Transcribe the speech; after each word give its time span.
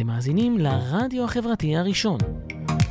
אתם 0.00 0.08
מאזינים 0.08 0.58
לרדיו 0.58 1.24
החברתי 1.24 1.76
הראשון. 1.76 2.18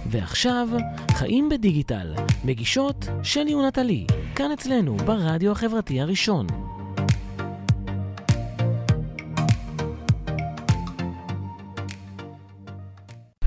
ועכשיו, 0.05 0.67
חיים 1.11 1.49
בדיגיטל, 1.49 2.13
מגישות 2.43 3.07
שלי 3.23 3.55
ונטלי, 3.55 4.05
כאן 4.35 4.51
אצלנו 4.51 4.97
ברדיו 4.97 5.51
החברתי 5.51 6.01
הראשון. 6.01 6.47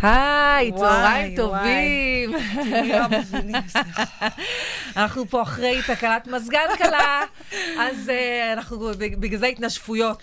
היי, 0.02 0.72
צהריים. 0.72 1.36
טובים. 1.36 2.34
אנחנו 4.96 5.26
פה 5.29 5.42
אחרי 5.42 5.80
תקלת 5.86 6.26
מזגן 6.26 6.68
קלה, 6.79 7.22
אז 7.79 8.08
אה, 8.10 8.52
אנחנו 8.52 8.90
בגלל 9.18 9.38
זה 9.38 9.46
התנשפויות. 9.46 10.22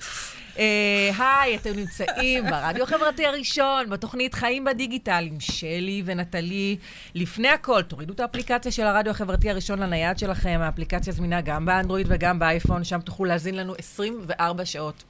אה, 0.59 1.41
היי, 1.41 1.55
אתם 1.55 1.75
נמצאים 1.75 2.43
ברדיו 2.49 2.83
החברתי 2.83 3.25
הראשון, 3.25 3.89
בתוכנית 3.89 4.33
חיים 4.33 4.65
בדיגיטל 4.65 5.23
עם 5.27 5.39
שלי 5.39 6.01
ונטלי. 6.05 6.77
לפני 7.15 7.47
הכל, 7.47 7.81
תורידו 7.81 8.13
את 8.13 8.19
האפליקציה 8.19 8.71
של 8.71 8.83
הרדיו 8.83 9.11
החברתי 9.11 9.49
הראשון 9.49 9.79
לנייד 9.79 10.17
שלכם. 10.19 10.59
האפליקציה 10.63 11.13
זמינה 11.13 11.41
גם 11.41 11.65
באנדרואיד 11.65 12.07
וגם 12.09 12.39
באייפון, 12.39 12.83
שם 12.83 13.01
תוכלו 13.01 13.25
להאזין 13.25 13.55
לנו 13.55 13.73
24 13.77 14.65
שעות. 14.65 15.03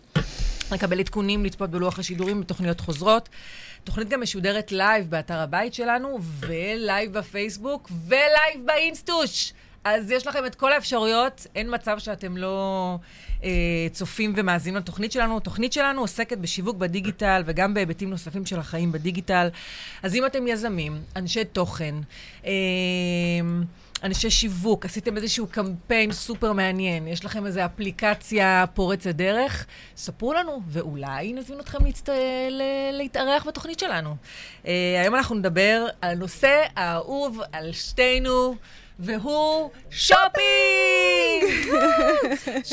לקבל 0.72 1.00
עדכונים, 1.00 1.46
לצפות 1.46 1.70
בלוח 1.70 2.00
השידורים 2.00 2.42
בתוכניות 2.42 2.80
חוזרות. 2.80 3.30
תוכנית 3.84 4.10
גם 4.10 4.22
משודרת 4.22 4.72
live 4.72 5.10
באתר 5.10 5.40
הבית 5.40 5.74
שלנו, 5.74 6.20
ו 6.40 6.55
live 6.55 7.14
בפייסבוק, 7.14 7.92
ו 8.08 8.20
live 8.20 8.66
באינסטוש. 8.66 9.54
אז 9.84 10.12
יש 10.12 10.28
לכם 10.28 10.46
את 10.46 10.56
כל 10.56 10.74
האפשרויות, 10.74 11.48
אין 11.56 11.74
מצב 11.74 12.00
שאתם 12.00 12.38
לא 12.38 12.98
צופים 13.92 14.34
ומאזינים 14.36 14.78
לתוכנית 14.78 15.12
שלנו. 15.12 15.38
התוכנית 15.38 15.74
שלנו 15.74 16.02
עוסקת 16.02 16.38
בשיווק 16.38 16.78
בדיגיטל 16.78 17.44
וגם 17.46 17.74
בהיבטים 17.74 18.10
נוספים 18.10 18.46
של 18.46 18.60
החיים 18.60 18.92
בדיגיטל. 18.92 19.48
אז 20.04 20.16
אם 20.16 20.26
אתם 20.26 20.48
יזמים, 20.48 21.02
אנשי 21.16 21.46
תוכן, 21.46 21.96
אה, 22.46 22.52
אנשי 24.04 24.30
שיווק, 24.30 24.86
עשיתם 24.86 25.18
איזשהו 25.18 25.48
קמפיין 25.48 26.12
סופר 26.12 26.54
מעניין, 26.54 27.08
יש 27.08 27.26
לכם 27.26 27.46
איזו 27.46 27.66
אפליקציה 27.66 28.66
פורצת 28.74 29.16
דרך, 29.16 29.66
ספרו 29.98 30.34
לנו, 30.34 30.62
ואולי 30.68 31.34
נזמין 31.34 31.60
אתכם 31.60 31.86
להצט... 31.86 32.10
להתארח 32.92 33.48
בתוכנית 33.48 33.80
שלנו. 33.80 34.16
Uh, 34.64 34.68
היום 35.02 35.16
אנחנו 35.16 35.36
נדבר 35.36 35.88
על 36.02 36.12
הנושא 36.12 36.64
האהוב 36.76 37.40
על 37.52 37.72
שתינו, 37.72 38.56
והוא 39.00 39.70
shopping! 39.90 40.24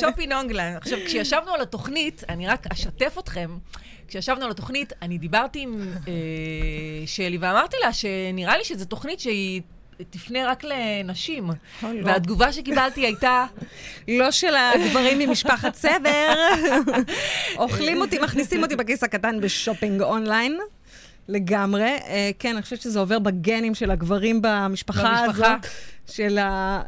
shopping 0.01 0.33
online. 0.33 0.77
עכשיו, 0.77 0.99
כשישבנו 1.07 1.55
על 1.55 1.61
התוכנית, 1.61 2.25
אני 2.29 2.47
רק 2.47 2.67
אשתף 2.73 3.17
אתכם. 3.19 3.59
כשישבנו 4.09 4.45
על 4.45 4.51
התוכנית, 4.51 4.93
אני 5.03 5.19
דיברתי 5.19 5.61
עם 5.61 5.81
אה, 6.09 6.13
שלי 7.07 7.39
ואמרתי 7.39 7.77
לה 7.85 7.93
שנראה 7.93 8.57
לי 8.57 8.65
שזו 8.65 8.85
תוכנית 8.85 9.21
שהיא 9.21 9.63
תפנה 10.11 10.51
רק 10.51 10.65
לנשים. 10.65 11.51
לא. 11.83 11.89
והתגובה 12.05 12.53
שקיבלתי 12.53 13.01
הייתה, 13.01 13.47
לא 14.09 14.31
של 14.31 14.55
הגברים 14.55 15.19
ממשפחת 15.19 15.75
סבר. 15.75 16.35
אוכלים 17.59 18.01
אותי, 18.01 18.19
מכניסים 18.19 18.63
אותי 18.63 18.77
בכיס 18.77 19.03
הקטן 19.03 19.41
ב 19.41 19.48
shopping 19.48 20.03
online. 20.03 20.59
לגמרי. 21.29 21.83
אה, 21.83 22.31
כן, 22.39 22.53
אני 22.55 22.63
חושבת 22.63 22.81
שזה 22.81 22.99
עובר 22.99 23.19
בגנים 23.19 23.75
של 23.75 23.91
הגברים 23.91 24.41
במשפחה 24.43 25.25
במשפחה. 25.27 25.55
הזאת, 25.55 25.67
של 26.07 26.39
אה, 26.39 26.83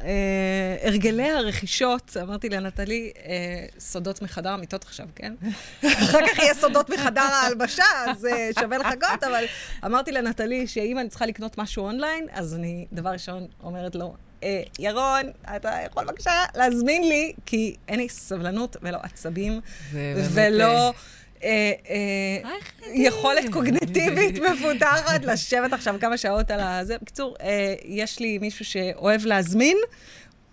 הרגלי 0.83 1.31
הרכישות. 1.31 2.17
אמרתי 2.23 2.49
לנטלי, 2.49 3.13
אה, 3.27 3.67
סודות 3.79 4.23
מחדר 4.23 4.51
המיטות 4.51 4.85
עכשיו, 4.85 5.07
כן? 5.15 5.35
אחר 6.05 6.19
כך 6.29 6.39
יהיה 6.39 6.55
סודות 6.55 6.91
מחדר 6.91 7.21
ההלבשה, 7.21 7.85
אז 8.07 8.27
שווה 8.61 8.79
לחכות, 8.79 9.23
אבל 9.23 9.45
אמרתי 9.85 10.13
לנטלי 10.13 10.67
שאם 10.67 10.99
אני 10.99 11.09
צריכה 11.09 11.27
לקנות 11.27 11.59
משהו 11.59 11.85
אונליין, 11.85 12.27
אז 12.33 12.55
אני, 12.55 12.87
דבר 12.93 13.11
ראשון, 13.11 13.47
אומרת 13.63 13.95
לו, 13.95 14.15
אה, 14.43 14.63
ירון, 14.79 15.23
אתה 15.57 15.71
יכול 15.87 16.05
בבקשה 16.05 16.45
להזמין 16.55 17.09
לי, 17.09 17.33
כי 17.47 17.77
אין 17.89 18.01
לי 18.01 18.09
סבלנות 18.09 18.77
ולא 18.83 18.99
עצבים, 19.03 19.61
זה 19.93 20.15
באמת, 20.35 20.95
ולא... 21.43 21.49
אה, 21.49 21.73
אה. 21.91 22.53
יכולת 22.95 23.45
קוגנטיבית 23.53 24.39
מפותחת, 24.39 25.25
לשבת 25.25 25.73
עכשיו 25.73 25.95
כמה 26.01 26.17
שעות 26.17 26.51
על 26.51 26.61
הזה. 26.61 26.97
בקיצור, 27.03 27.37
אה, 27.43 27.75
יש 27.85 28.19
לי 28.19 28.39
מישהו 28.39 28.65
שאוהב 28.65 29.27
להזמין, 29.27 29.77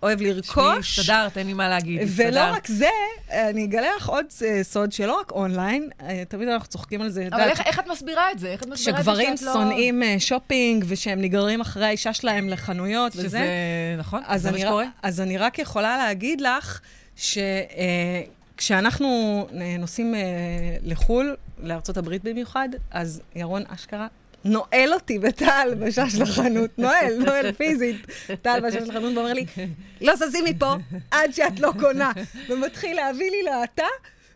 אוהב 0.02 0.18
תשמעי, 0.18 0.32
לרכוש. 0.32 0.98
הסתדרת, 0.98 1.38
אין 1.38 1.46
לי 1.46 1.52
מה 1.52 1.68
להגיד. 1.68 2.00
ולא 2.02 2.26
הסתדרת. 2.26 2.56
רק 2.56 2.66
זה, 2.66 2.88
אני 3.30 3.64
אגלה 3.64 3.88
לך 3.96 4.08
עוד 4.08 4.26
סוד 4.62 4.92
שלא 4.92 5.20
רק 5.20 5.32
אונליין, 5.32 5.90
תמיד 6.28 6.48
אנחנו 6.48 6.68
צוחקים 6.68 7.02
על 7.02 7.08
זה. 7.08 7.28
אבל 7.32 7.40
איך, 7.40 7.60
איך 7.60 7.78
את 7.78 7.86
מסבירה 7.86 8.32
את 8.32 8.38
זה? 8.38 8.48
איך 8.48 8.62
את 8.62 8.66
מסבירה 8.66 9.00
את 9.00 9.04
זה 9.04 9.10
שגברים 9.10 9.34
לא... 9.42 9.52
שונאים 9.52 10.02
שופינג 10.18 10.84
ושהם 10.88 11.20
נגררים 11.20 11.60
אחרי 11.60 11.86
האישה 11.86 12.12
שלהם 12.12 12.48
לחנויות 12.48 13.12
שזה, 13.12 13.26
וזה. 13.26 13.46
נכון? 13.98 14.22
אז 14.26 14.42
זה 14.42 14.50
מה 14.50 14.58
שקורה? 14.58 14.84
אז 15.02 15.20
אני 15.20 15.38
רק 15.38 15.58
יכולה 15.58 15.96
להגיד 15.96 16.40
לך 16.40 16.80
שכשאנחנו 18.56 19.46
נוסעים 19.78 20.14
אה, 20.14 20.20
לחו"ל, 20.82 21.36
לארצות 21.62 21.96
הברית 21.96 22.24
במיוחד, 22.24 22.68
אז 22.90 23.20
ירון 23.34 23.62
אשכרה 23.68 24.06
נועל 24.44 24.94
אותי 24.94 25.18
בתא 25.18 25.44
ההלבשה 25.44 26.10
של 26.10 26.22
החנות, 26.22 26.78
נועל, 26.78 27.14
נועל 27.18 27.52
פיזית, 27.52 27.96
תא 28.42 28.48
ההלבשה 28.48 28.84
של 28.84 28.90
החנות, 28.90 29.16
ואומר 29.16 29.32
לי, 29.32 29.46
לא 30.00 30.16
זזים 30.16 30.44
מפה 30.44 30.74
עד 31.10 31.34
שאת 31.34 31.60
לא 31.60 31.72
קונה. 31.80 32.12
ומתחיל 32.48 32.96
להביא 32.96 33.30
לי 33.30 33.42
לתא. 33.42 33.84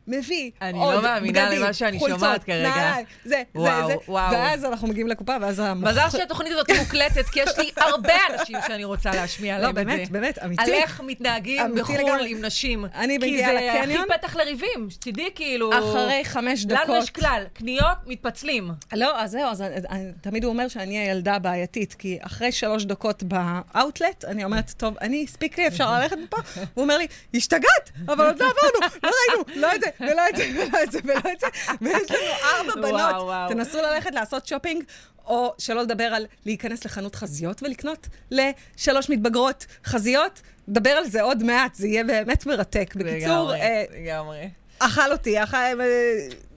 מביא 0.07 0.51
אני 0.63 0.79
עוד 0.79 0.95
לא 0.95 1.03
מאמינה 1.03 1.45
בגדים, 1.45 1.63
למה 1.63 1.73
שאני 1.73 1.99
חולצות, 1.99 2.21
שומעת 2.21 2.45
כרגע. 2.45 2.69
נעליים, 2.69 3.07
זה, 3.25 3.43
וואו, 3.55 3.87
זה, 3.87 3.87
זה. 3.87 3.95
וואו. 4.09 4.33
ואז 4.33 4.65
אנחנו 4.65 4.89
מגיעים 4.89 5.09
לקופה, 5.09 5.37
ואז. 5.41 5.63
מזל 5.77 6.11
שהתוכנית 6.11 6.53
הזאת 6.53 6.71
מוקלטת, 6.79 7.27
כי 7.27 7.41
יש 7.41 7.59
לי 7.59 7.71
הרבה 7.77 8.15
אנשים 8.31 8.57
שאני 8.67 8.85
רוצה 8.85 9.11
להשמיע 9.11 9.59
לא, 9.59 9.63
להם 9.63 9.71
את 9.71 9.75
זה. 9.77 9.85
באמת, 9.85 10.11
באמת, 10.11 10.39
אמיתי. 10.45 10.63
על 10.63 10.71
איך 10.71 11.01
מתנהגים 11.01 11.75
בחו"ל. 11.75 12.21
עם 12.27 12.45
נשים. 12.45 12.85
אני 12.95 13.19
מגיעה 13.19 13.51
כי 13.51 13.57
זה 13.57 13.81
לקניון. 13.81 14.11
הכי 14.11 14.19
פתח 14.19 14.37
לריבים, 14.37 14.91
שתדעי 14.91 15.31
כאילו... 15.35 15.71
אחרי 15.79 16.25
חמש 16.25 16.65
דקות... 16.65 16.89
לנו 16.89 16.97
יש 16.97 17.11
כלל, 17.11 17.45
קניות 17.55 17.99
מתפצלים. 18.07 18.71
לא, 18.93 19.21
אז 19.21 19.31
זהו, 19.31 19.51
אז 19.51 19.63
אני, 19.63 19.75
אני, 19.91 20.05
תמיד 20.21 20.45
הוא 20.45 20.53
אומר 20.53 20.69
שאני 20.69 20.99
הילדה 20.99 21.35
הבעייתית, 21.35 21.95
כי 21.95 22.19
אחרי 22.23 22.53
שלוש 22.53 22.85
דקות 22.85 23.23
באאוטלט, 23.23 24.25
אני 24.25 24.45
אומרת, 24.45 24.71
טוב, 24.77 24.95
אני, 25.01 25.25
הספיק 25.29 25.59
לי, 25.59 25.67
אפשר 25.67 25.93
ללכת 25.93 26.17
מפה? 26.19 26.37
הוא 26.75 26.83
אומר 26.83 26.99
לי, 26.99 27.07
השתגעת, 27.35 27.91
אבל 28.09 28.27
עוד 28.27 28.39
לא 28.39 28.47
עברנו, 28.51 28.95
לא 29.03 29.11
ראינו, 29.29 29.61
לא 29.61 29.75
את 29.75 29.81
זה, 29.81 29.87
ולא 30.01 30.23
את 30.31 30.37
זה, 30.37 30.45
ולא 30.55 30.83
את 30.83 30.93
זה, 30.93 30.99
ולא 31.05 31.33
את 31.33 31.41
זה, 31.41 31.47
ויש 31.81 32.11
לנו 32.11 32.33
ארבע 32.55 32.75
בנות. 32.75 33.23
וואו. 33.23 33.49
תנסו 33.49 33.79
ללכת 33.79 34.15
לעשות 34.15 34.47
שופינג, 34.47 34.85
או 35.27 35.55
שלא 35.59 35.83
לדבר 35.83 36.05
על 36.05 36.27
להיכנס 36.47 36.85
לחנות 36.85 37.15
חזיות 37.15 37.63
ולקנות 37.63 38.09
לשלוש 38.31 39.11
מתבגרות 39.11 39.67
חזיות. 39.85 40.41
נדבר 40.69 40.91
על 40.91 41.07
זה 41.07 41.23
עוד 41.23 41.43
מעט, 41.43 41.75
זה 41.75 41.89
יהיה 41.89 42.05
באמת 42.05 42.47
מרתק. 42.47 42.95
בקיצור, 42.97 43.53
לגמרי, 43.53 43.61
אה, 43.61 43.85
לגמרי. 44.03 44.49
אכל 44.79 45.13
אותי, 45.13 45.43
אכל... 45.43 45.57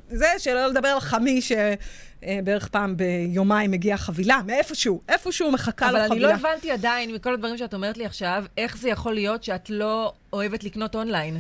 זה, 0.10 0.28
שלא 0.38 0.68
לדבר 0.68 0.88
על 0.88 1.00
חמי, 1.00 1.42
שבערך 1.42 2.68
פעם 2.68 2.98
ביומיים 2.98 3.72
מגיעה 3.72 3.98
חבילה, 3.98 4.40
מאיפשהו, 4.46 5.02
איפשהו 5.10 5.52
מחכה 5.52 5.92
לו 5.92 5.98
אבל 5.98 6.08
חבילה. 6.08 6.32
אני 6.32 6.42
לא 6.42 6.50
הבנתי 6.50 6.72
עדיין, 6.72 7.12
מכל 7.12 7.34
הדברים 7.34 7.58
שאת 7.58 7.74
אומרת 7.74 7.98
לי 7.98 8.06
עכשיו, 8.06 8.46
איך 8.58 8.78
זה 8.78 8.90
יכול 8.90 9.14
להיות 9.14 9.44
שאת 9.44 9.70
לא 9.70 10.14
אוהבת 10.34 10.64
לקנות 10.64 10.96
אונליין. 10.96 11.38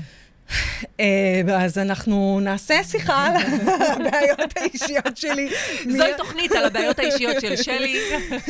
אה, 0.99 1.41
אז 1.57 1.77
אנחנו 1.77 2.39
נעשה 2.41 2.83
שיחה 2.83 3.25
על 3.25 3.35
הבעיות 3.77 4.57
האישיות 4.57 5.17
שלי. 5.17 5.49
זוהי 5.97 6.11
תוכנית 6.17 6.51
על 6.51 6.65
הבעיות 6.65 6.99
האישיות 6.99 7.41
של 7.41 7.55
שלי. 7.55 7.99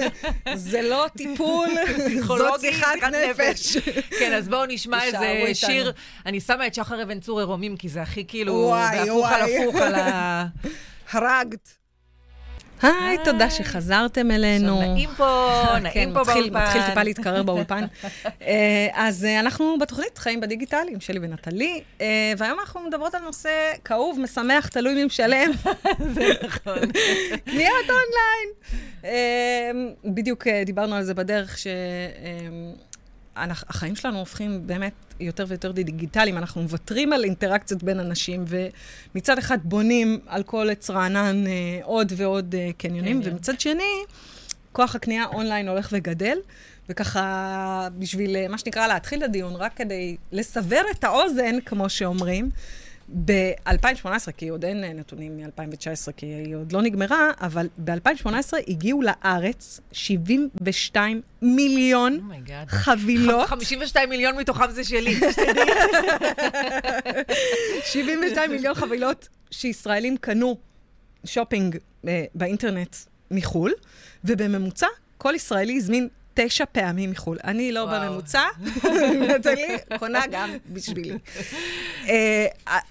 זה 0.56 0.82
לא 0.82 1.06
טיפול, 1.18 1.70
זאת 2.28 2.62
שיחת 2.62 2.96
נפש. 3.30 3.78
כן, 4.20 4.34
אז 4.34 4.50
בואו 4.50 4.66
נשמע 4.66 5.04
איזה. 5.04 5.50
שיר. 5.54 5.94
אני 6.26 6.40
שמה 6.40 6.68
את 6.68 6.74
שחר 6.74 7.04
אבן 7.04 7.20
צור 7.20 7.40
עירומים, 7.40 7.78
כי 7.78 7.90
זה 7.90 8.02
הכי 8.02 8.26
כאילו, 8.28 8.76
בהפוך 8.92 9.32
על. 9.32 9.42
הפוך 9.42 9.76
על 9.76 9.96
ה... 9.96 10.46
הרגת. 11.12 11.83
היי, 12.84 13.18
תודה 13.24 13.50
שחזרתם 13.50 14.32
אלינו. 14.32 14.94
נעים 14.94 15.10
פה, 15.18 15.50
כן, 15.76 15.84
נעים 15.84 16.14
פה 16.14 16.24
באולפן. 16.24 16.64
מתחיל 16.64 16.82
טיפה 16.86 17.04
להתקרר 17.04 17.44
באולפן. 17.44 17.86
אה, 18.42 18.88
אז 18.94 19.26
אה, 19.26 19.40
אנחנו 19.40 19.78
בתוכנית 19.80 20.18
חיים 20.18 20.42
בדיגיטל 20.42 20.86
עם 20.90 21.00
שלי 21.00 21.20
ונטלי, 21.22 21.82
אה, 22.02 22.34
והיום 22.38 22.60
אנחנו 22.60 22.82
מדברות 22.82 23.16
על 23.16 23.22
נושא 23.22 23.50
כאוב, 23.86 24.20
משמח, 24.20 24.68
תלוי 24.68 24.94
מי 24.94 25.04
משלם. 25.06 25.52
זה 26.16 26.30
נכון. 26.44 26.80
קניות 27.46 27.90
אונליין. 27.90 28.50
בדיוק 30.06 30.48
דיברנו 30.66 30.96
על 30.96 31.04
זה 31.04 31.14
בדרך, 31.14 31.58
שהחיים 33.38 33.96
שלנו 33.96 34.20
הופכים 34.20 34.68
באמת 34.68 34.94
יותר 35.20 35.46
ויותר 35.48 35.72
דיגיטליים. 35.72 36.38
אנחנו 36.38 36.62
מוותרים 36.62 37.14
על 37.14 37.24
אינטראקציות 37.24 37.84
בין 37.84 38.00
אנשים, 38.00 38.46
ומצד 39.16 39.38
אחד 39.38 39.58
בונים 39.64 40.20
על 40.28 40.44
כל 40.44 40.70
עץ 40.70 40.90
רענן 40.90 41.48
אה, 41.48 41.80
עוד 41.84 42.14
ועוד 42.16 42.56
אה, 42.56 42.70
קניונים, 42.78 43.22
קניון. 43.22 43.34
ומצד 43.34 43.60
שני, 43.60 44.04
כוח 44.72 44.96
הקנייה 44.96 45.26
אונליין 45.26 45.70
הולך 45.70 45.90
וגדל. 45.92 46.38
וככה, 46.90 47.88
בשביל, 48.00 48.36
אה, 48.36 48.48
מה 48.48 48.58
שנקרא, 48.58 48.88
להתחיל 48.88 49.20
את 49.20 49.30
הדיון, 49.30 49.56
רק 49.56 49.72
כדי 49.76 50.18
לסבר 50.32 50.82
את 50.92 51.04
האוזן, 51.04 51.60
כמו 51.66 51.90
שאומרים, 51.90 52.50
ב-2018, 53.26 54.32
כי 54.38 54.50
עוד 54.50 54.66
אין 54.66 54.84
אה, 54.84 54.94
נתונים 54.94 55.38
מ-2019, 55.38 56.12
כי 56.18 56.26
היא 56.26 56.56
עוד 56.56 56.72
לא 56.72 56.82
נגמרה, 56.82 57.32
אבל 57.42 57.68
ב-2018 57.78 58.54
הגיעו 58.68 59.02
לארץ 59.02 59.80
72 59.92 61.22
מיליון 61.42 62.20
oh 62.24 62.35
my 62.35 62.46
god. 62.46 62.68
חבילות. 62.68 63.48
52 63.48 64.10
מיליון 64.10 64.38
מתוכם 64.38 64.72
זה 64.72 64.84
שלי. 64.84 65.16
72 67.92 68.52
מיליון 68.52 68.74
חבילות 68.74 69.28
שישראלים 69.52 70.18
קנו 70.18 70.58
שופינג 71.26 71.78
אה, 72.08 72.26
באינטרנט 72.36 72.96
מחו"ל, 73.32 73.74
ובממוצע 74.24 74.88
כל 75.18 75.34
ישראלי 75.36 75.78
הזמין 75.78 76.08
תשע 76.34 76.66
פעמים 76.72 77.12
מחו"ל. 77.12 77.38
אני 77.44 77.72
לא 77.72 77.80
וואו. 77.80 78.10
בממוצע, 78.10 78.44
נטלי 79.30 79.68
קונה 80.00 80.22
גם 80.32 80.50
בשבילי. 80.70 81.18
אה, 82.10 82.46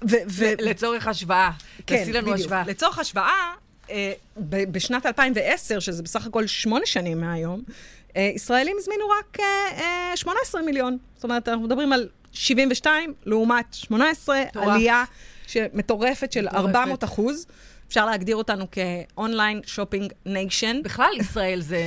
ו- 0.08 0.54
לצורך 0.60 1.06
השוואה. 1.06 1.50
כן, 1.86 1.96
תעשי 1.96 2.12
לנו. 2.12 2.34
השוואה. 2.34 2.62
לצורך 2.66 2.98
השוואה, 2.98 3.52
אה, 3.90 4.12
בשנת 4.46 5.06
2010, 5.06 5.78
שזה 5.80 6.02
בסך 6.02 6.26
הכל 6.26 6.46
שמונה 6.46 6.86
שנים 6.86 7.20
מהיום, 7.20 7.62
אה, 8.16 8.30
ישראלים 8.34 8.76
הזמינו 8.78 9.04
רק 9.18 9.40
אה, 9.40 9.44
אה, 10.10 10.16
18 10.16 10.62
מיליון. 10.62 10.98
זאת 11.14 11.24
אומרת, 11.24 11.48
אנחנו 11.48 11.64
מדברים 11.64 11.92
על 11.92 12.08
72 12.32 13.14
לעומת 13.26 13.66
18, 13.74 14.40
מטורף. 14.48 14.66
עלייה 14.68 15.04
מטורפת 15.74 16.32
של 16.32 16.46
מטורפת. 16.46 16.66
400 16.66 17.04
אחוז. 17.04 17.46
אפשר 17.92 18.06
להגדיר 18.06 18.36
אותנו 18.36 18.66
כ 18.70 18.93
online 18.93 19.60
shopping 19.66 20.12
nation. 20.26 20.80
בכלל, 20.84 21.10
ישראל 21.20 21.60
זה 21.60 21.78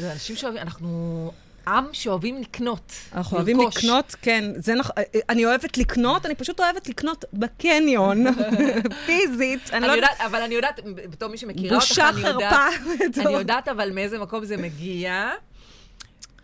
זה 0.00 0.12
אנשים 0.12 0.36
שאוהבים, 0.36 0.62
אנחנו 0.62 1.30
עם 1.66 1.84
שאוהבים 1.92 2.40
לקנות. 2.40 2.92
אנחנו 3.14 3.36
אוהבים. 3.36 3.60
לקנות, 3.60 4.14
כן, 4.22 4.44
זה 4.56 4.74
נכון. 4.74 4.96
אני 5.28 5.44
אוהבת 5.44 5.78
לקנות, 5.78 6.26
אני 6.26 6.34
פשוט 6.34 6.60
אוהבת 6.60 6.88
לקנות 6.88 7.24
בקניון, 7.32 8.24
פיזית. 9.06 9.70
אני 9.70 9.78
אני 9.78 9.86
לא 9.86 9.92
יודעת, 9.92 10.20
אבל 10.20 10.42
אני 10.42 10.54
יודעת, 10.54 10.80
בתור 10.84 11.28
מי 11.28 11.36
שמכירה 11.36 11.76
אותך, 11.76 11.88
בושה 11.88 12.08
אני 12.08 12.20
יודעת, 12.20 12.72
חרפה. 12.72 13.20
אני 13.28 13.32
יודעת 13.32 13.68
אבל 13.68 13.92
מאיזה 13.92 14.18
מקום 14.18 14.44
זה 14.44 14.56
מגיע. 14.56 15.30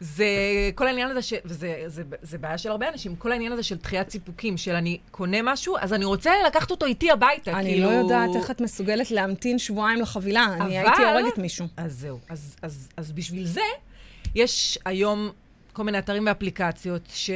זה 0.01 0.27
כל 0.75 0.87
העניין 0.87 1.09
הזה, 1.11 1.23
ש... 1.23 1.33
וזה 1.45 1.83
זה, 1.87 2.03
זה 2.23 2.39
בעיה 2.39 2.59
של 2.59 2.71
הרבה 2.71 2.89
אנשים, 2.89 3.17
כל 3.17 3.33
העניין 3.33 3.53
הזה 3.53 3.63
של 3.63 3.77
דחיית 3.77 4.11
סיפוקים, 4.11 4.57
של 4.57 4.75
אני 4.75 4.99
קונה 5.11 5.39
משהו, 5.43 5.77
אז 5.81 5.93
אני 5.93 6.05
רוצה 6.05 6.33
לקחת 6.47 6.71
אותו 6.71 6.87
איתי 6.87 7.11
הביתה, 7.11 7.53
אני 7.53 7.71
כאילו... 7.71 7.91
לא 7.91 7.95
יודעת 7.95 8.31
איך 8.37 8.51
את 8.51 8.61
מסוגלת 8.61 9.11
להמתין 9.11 9.59
שבועיים 9.59 10.01
לחבילה. 10.01 10.47
אבל- 10.47 10.63
אני 10.63 10.79
הייתי 10.79 11.05
הורגת 11.05 11.39
מישהו. 11.39 11.67
אז 11.77 11.93
זהו. 12.01 12.19
אז, 12.29 12.57
אז, 12.63 12.89
אז 12.97 13.13
בשביל 13.13 13.47
זה, 13.47 13.61
יש 14.35 14.79
היום 14.85 15.31
כל 15.73 15.83
מיני 15.83 15.99
אתרים 15.99 16.27
ואפליקציות 16.27 17.03
ש... 17.13 17.31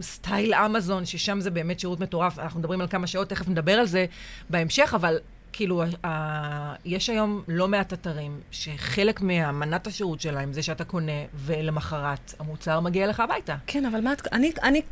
סטייל 0.00 0.54
אמזון, 0.54 1.04
ששם 1.04 1.40
זה 1.40 1.50
באמת 1.50 1.80
שירות 1.80 2.00
מטורף. 2.00 2.38
אנחנו 2.38 2.60
מדברים 2.60 2.80
על 2.80 2.88
כמה 2.88 3.06
שעות, 3.06 3.28
תכף 3.28 3.48
נדבר 3.48 3.72
על 3.72 3.86
זה 3.86 4.06
בהמשך, 4.50 4.94
אבל 4.94 5.18
כאילו, 5.56 5.82
ה- 6.06 6.74
יש 6.84 7.10
היום 7.10 7.42
לא 7.48 7.68
מעט 7.68 7.92
אתרים 7.92 8.40
שחלק 8.50 9.20
מהמנת 9.20 9.86
השירות 9.86 10.20
שלהם 10.20 10.52
זה 10.52 10.62
שאתה 10.62 10.84
קונה, 10.84 11.12
ולמחרת 11.34 12.34
המוצר 12.38 12.80
מגיע 12.80 13.04
אליך 13.04 13.20
הביתה. 13.20 13.56
כן, 13.66 13.86
אבל 13.86 14.00
מה 14.00 14.12
את... 14.12 14.28
אני, 14.32 14.52
אני, 14.62 14.82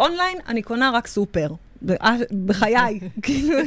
אונליין, 0.00 0.38
אני 0.48 0.62
קונה 0.62 0.90
רק 0.94 1.06
סופר. 1.06 1.48
אה, 2.02 2.16
בחיי, 2.46 3.00
כאילו, 3.22 3.58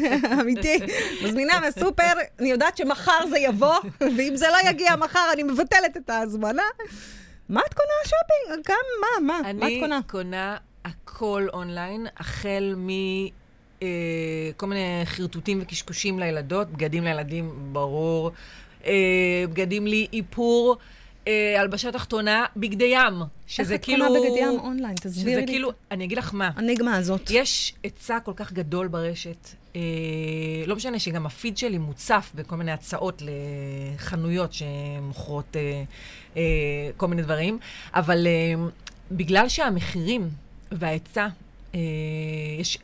אמיתי. 0.42 0.80
מזמינה 1.24 1.60
מהסופר, 1.60 2.04
אני 2.40 2.50
יודעת 2.52 2.78
שמחר 2.78 3.28
זה 3.30 3.40
יבוא, 3.40 3.76
ואם 4.18 4.36
זה 4.36 4.46
לא 4.48 4.70
יגיע 4.70 4.96
מחר, 4.96 5.30
אני 5.34 5.44
מבטלת 5.44 5.98
את 5.98 6.10
ההזמנה. 6.10 6.64
מה 7.50 7.62
את 7.70 7.74
קונה 7.74 7.90
שופינג? 8.04 8.66
כמה? 8.66 8.76
מה? 9.02 9.34
מה? 9.34 9.42
מה 9.42 9.50
את 9.50 9.64
אני 9.64 9.80
קונה? 9.80 10.00
קונה 10.08 10.58
הכל 10.86 11.48
אונליין, 11.54 12.08
החל 12.18 12.74
מ... 12.78 12.90
אה, 13.84 14.52
כל 14.58 14.66
מיני 14.66 15.02
חרטוטים 15.06 15.60
וקשקושים 15.62 16.20
לילדות, 16.20 16.70
בגדים 16.72 17.04
לילדים, 17.04 17.70
ברור, 17.72 18.32
אה, 18.86 19.46
בגדים 19.50 19.88
לי, 19.88 20.18
איפור, 20.18 20.78
אה, 21.28 21.62
הלבשה 21.62 21.92
תחתונה, 21.92 22.46
בגדי 22.56 22.92
ים, 22.94 23.14
שזה 23.48 23.78
כאילו... 23.78 24.06
איך 24.06 24.12
את 24.12 24.18
קונה 24.18 24.30
בגד 24.30 24.54
ים 24.54 24.60
אונליין? 24.60 24.96
תסבירי 24.96 25.32
שזה 25.32 25.40
לי. 25.40 25.48
כאילו, 25.48 25.72
אני 25.92 26.06
אגיד 26.06 26.18
לך 26.18 26.34
מה, 26.34 26.50
הנגמה 26.56 26.98
הזאת. 26.98 27.30
יש 27.32 27.74
היצע 27.84 28.20
כל 28.20 28.34
כך 28.36 28.54
גדול 28.54 28.88
ברשת, 28.88 29.50
אה, 29.76 29.82
לא 30.68 30.76
משנה 30.76 31.00
שגם 31.00 31.26
הפיד 31.26 31.58
שלי 31.58 31.78
מוצף 31.78 32.32
בכל 32.36 32.56
מיני 32.56 32.72
הצעות 32.72 33.22
לחנויות 33.96 34.54
שמוכרות 34.54 35.56
אה, 35.56 35.84
אה, 36.38 36.42
כל 36.98 37.08
מיני 37.08 37.22
דברים, 37.22 37.60
אבל 37.94 38.28
אה, 38.28 38.54
בגלל 39.12 39.50
שהמחירים 39.50 40.30
וההיצע, 40.72 41.28
אה, 41.76 41.80
יש 42.60 42.78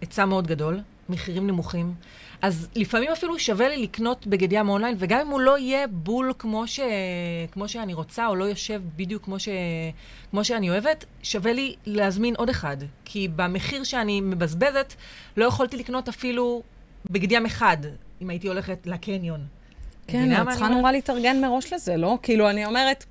היצע 0.00 0.24
מאוד 0.24 0.46
גדול, 0.46 0.80
מחירים 1.08 1.46
נמוכים, 1.46 1.94
אז 2.42 2.68
לפעמים 2.76 3.10
אפילו 3.10 3.38
שווה 3.38 3.68
לי 3.68 3.76
לקנות 3.76 4.26
בגד 4.26 4.52
ים 4.52 4.68
אונליין, 4.68 4.94
וגם 4.98 5.20
אם 5.20 5.28
הוא 5.28 5.40
לא 5.40 5.58
יהיה 5.58 5.86
בול 5.86 6.32
כמו, 6.38 6.66
ש... 6.66 6.80
כמו 7.52 7.68
שאני 7.68 7.94
רוצה, 7.94 8.26
או 8.26 8.36
לא 8.36 8.44
יושב 8.44 8.82
בדיוק 8.96 9.24
כמו, 9.24 9.38
ש... 9.38 9.48
כמו 10.30 10.44
שאני 10.44 10.70
אוהבת, 10.70 11.04
שווה 11.22 11.52
לי 11.52 11.74
להזמין 11.86 12.34
עוד 12.36 12.48
אחד. 12.48 12.76
כי 13.04 13.28
במחיר 13.36 13.84
שאני 13.84 14.20
מבזבזת, 14.20 14.94
לא 15.36 15.44
יכולתי 15.44 15.76
לקנות 15.76 16.08
אפילו 16.08 16.62
בגד 17.10 17.32
ים 17.32 17.46
אחד, 17.46 17.76
אם 18.22 18.30
הייתי 18.30 18.48
הולכת 18.48 18.86
לקניון. 18.86 19.40
כן, 20.06 20.42
את 20.42 20.48
צריכה? 20.48 20.68
נורא 20.68 20.92
להתארגן 20.92 21.40
מראש 21.40 21.72
לזה, 21.72 21.96
לא? 21.96 22.18
כאילו, 22.22 22.50
אני 22.50 22.66
אומרת, 22.66 23.04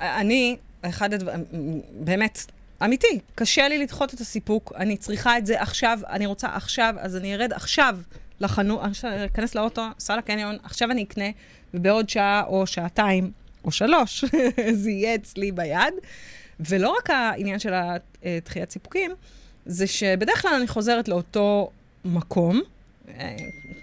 אני, 0.00 0.56
אחד 0.82 1.14
הדברים, 1.14 1.44
באמת, 1.92 2.46
אמיתי, 2.84 3.20
קשה 3.34 3.68
לי 3.68 3.78
לדחות 3.78 4.14
את 4.14 4.20
הסיפוק, 4.20 4.72
אני 4.76 4.96
צריכה 4.96 5.38
את 5.38 5.46
זה 5.46 5.62
עכשיו, 5.62 5.98
אני 6.08 6.26
רוצה 6.26 6.48
עכשיו, 6.54 6.94
אז 6.98 7.16
אני 7.16 7.34
ארד 7.34 7.52
עכשיו 7.52 7.98
לחנות, 8.40 8.80
עכשיו 8.82 9.10
אכנס 9.26 9.54
לאוטו, 9.54 9.82
אסע 9.98 10.16
לקניון, 10.16 10.56
עכשיו 10.62 10.90
אני 10.90 11.02
אקנה, 11.02 11.24
ובעוד 11.74 12.08
שעה 12.08 12.42
או 12.46 12.66
שעתיים 12.66 13.30
או 13.64 13.70
שלוש 13.70 14.24
זה 14.82 14.90
יהיה 14.90 15.14
אצלי 15.14 15.52
ביד. 15.52 15.94
ולא 16.60 16.94
רק 16.98 17.10
העניין 17.10 17.58
של 17.58 17.72
הדחיית 17.74 18.70
סיפוקים, 18.70 19.10
זה 19.66 19.86
שבדרך 19.86 20.42
כלל 20.42 20.54
אני 20.54 20.66
חוזרת 20.66 21.08
לאותו 21.08 21.70
מקום, 22.04 22.60
אה, 23.08 23.36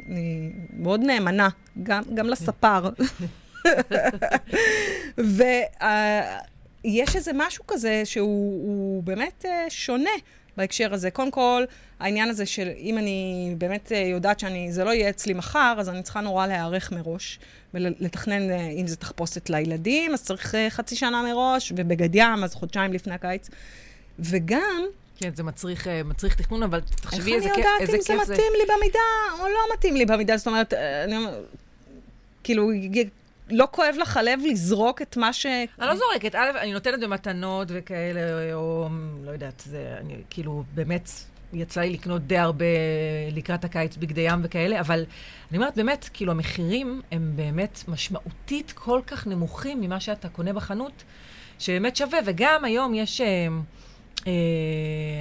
אני 0.10 0.52
מאוד 0.74 1.02
נאמנה, 1.02 1.50
גם, 1.84 2.04
גם 2.14 2.28
לספר. 2.28 2.90
ויש 6.90 7.16
איזה 7.16 7.32
משהו 7.36 7.64
כזה 7.68 8.02
שהוא 8.06 8.28
הוא 8.68 9.04
באמת 9.04 9.46
אה, 9.46 9.66
שונה 9.70 10.10
בהקשר 10.58 10.94
הזה. 10.94 11.12
קודם 11.12 11.32
כל, 11.32 11.64
העניין 12.00 12.30
הזה 12.30 12.46
של 12.46 12.70
אם 12.78 12.98
אני 12.98 13.54
באמת 13.58 13.92
אה, 13.92 13.98
יודעת 13.98 14.40
שזה 14.40 14.84
לא 14.84 14.90
יהיה 14.90 15.10
אצלי 15.10 15.34
מחר, 15.34 15.76
אז 15.80 15.90
אני 15.90 16.04
צריכה 16.04 16.22
נורא 16.22 16.48
להיערך 16.48 16.92
מראש 16.92 17.40
ולתכנן, 17.74 18.52
אה, 18.52 18.68
אם 18.70 18.88
זה 18.88 18.96
תחפושת 18.96 19.50
לילדים, 19.50 20.14
אז 20.14 20.24
צריך 20.24 20.56
אה, 20.56 20.70
חצי 20.70 20.96
שנה 20.96 21.22
מראש, 21.24 21.74
ובגד 21.76 22.10
ים, 22.16 22.44
אז 22.44 22.56
חודשיים 22.56 22.94
לפני 22.94 23.14
הקיץ. 23.14 23.50
וגם, 24.20 24.86
כן, 25.18 25.30
זה 25.36 25.44
מצריך, 25.44 25.88
מצריך 26.06 26.36
תכנון, 26.36 26.64
אבל 26.64 26.78
איך 26.92 27.00
תחשבי 27.00 27.22
אני 27.24 27.36
איזה, 27.36 27.50
כיף- 27.50 27.58
יודעת 27.58 27.82
איזה 27.82 27.98
אם 27.98 28.02
זה 28.02 28.08
כיף 28.14 28.24
זה. 28.24 28.34
מתאים 28.34 28.52
לי 28.58 28.64
במידה 28.76 29.00
או 29.40 29.48
לא 29.48 29.60
מתאים 29.74 29.96
לי 29.96 30.06
במידה? 30.06 30.38
זאת 30.38 30.48
אומרת, 30.48 30.74
אני 30.74 31.18
אומר, 31.18 31.44
כאילו, 32.44 32.72
לא 33.52 33.68
כואב 33.72 33.96
לך 34.00 34.18
הלב 34.18 34.40
לזרוק 34.50 35.02
את 35.02 35.18
מה 35.18 35.34
ש... 35.34 35.46
אני 35.46 35.88
לא 35.88 35.96
זורקת, 35.96 36.36
א', 36.36 36.52
אני 36.62 36.74
נותנת 36.74 37.00
במתנות 37.00 37.68
וכאלה, 37.72 38.54
או 38.54 38.90
לא 39.26 39.32
יודעת, 39.32 39.64
זה, 39.66 39.96
אני 40.00 40.16
כאילו, 40.30 40.64
באמת, 40.74 41.10
יצא 41.54 41.82
לי 41.82 41.90
לקנות 41.90 42.28
די 42.28 42.38
הרבה 42.38 42.66
לקראת 43.32 43.66
הקיץ 43.66 43.98
בגדי 43.98 44.22
ים 44.22 44.40
וכאלה, 44.44 44.80
אבל 44.80 45.06
אני 45.50 45.58
אומרת, 45.58 45.76
באמת, 45.76 46.10
כאילו, 46.14 46.32
המחירים 46.32 47.02
הם 47.12 47.32
באמת 47.36 47.84
משמעותית 47.88 48.72
כל 48.72 49.02
כך 49.08 49.28
נמוכים 49.28 49.82
ממה 49.82 50.00
שאתה 50.00 50.30
קונה 50.30 50.54
בחנות, 50.54 51.04
שבאמת 51.60 51.96
שווה, 51.96 52.20
וגם 52.26 52.66
היום 52.66 52.94
יש, 52.94 53.22
אה, 53.22 53.48
אה, 54.28 54.32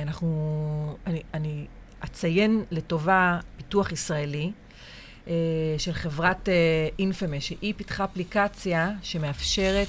אנחנו, 0.02 0.96
אני, 1.06 1.22
אני 1.34 1.66
אציין 2.04 2.64
לטובה 2.70 3.38
פיתוח 3.56 3.92
ישראלי, 3.92 4.52
אה, 5.28 5.34
של 5.78 5.92
חברת 5.92 6.48
אינפמה, 6.98 7.40
שהיא 7.40 7.74
פיתחה 7.76 8.04
אפליקציה 8.04 8.90
שמאפשרת 9.02 9.88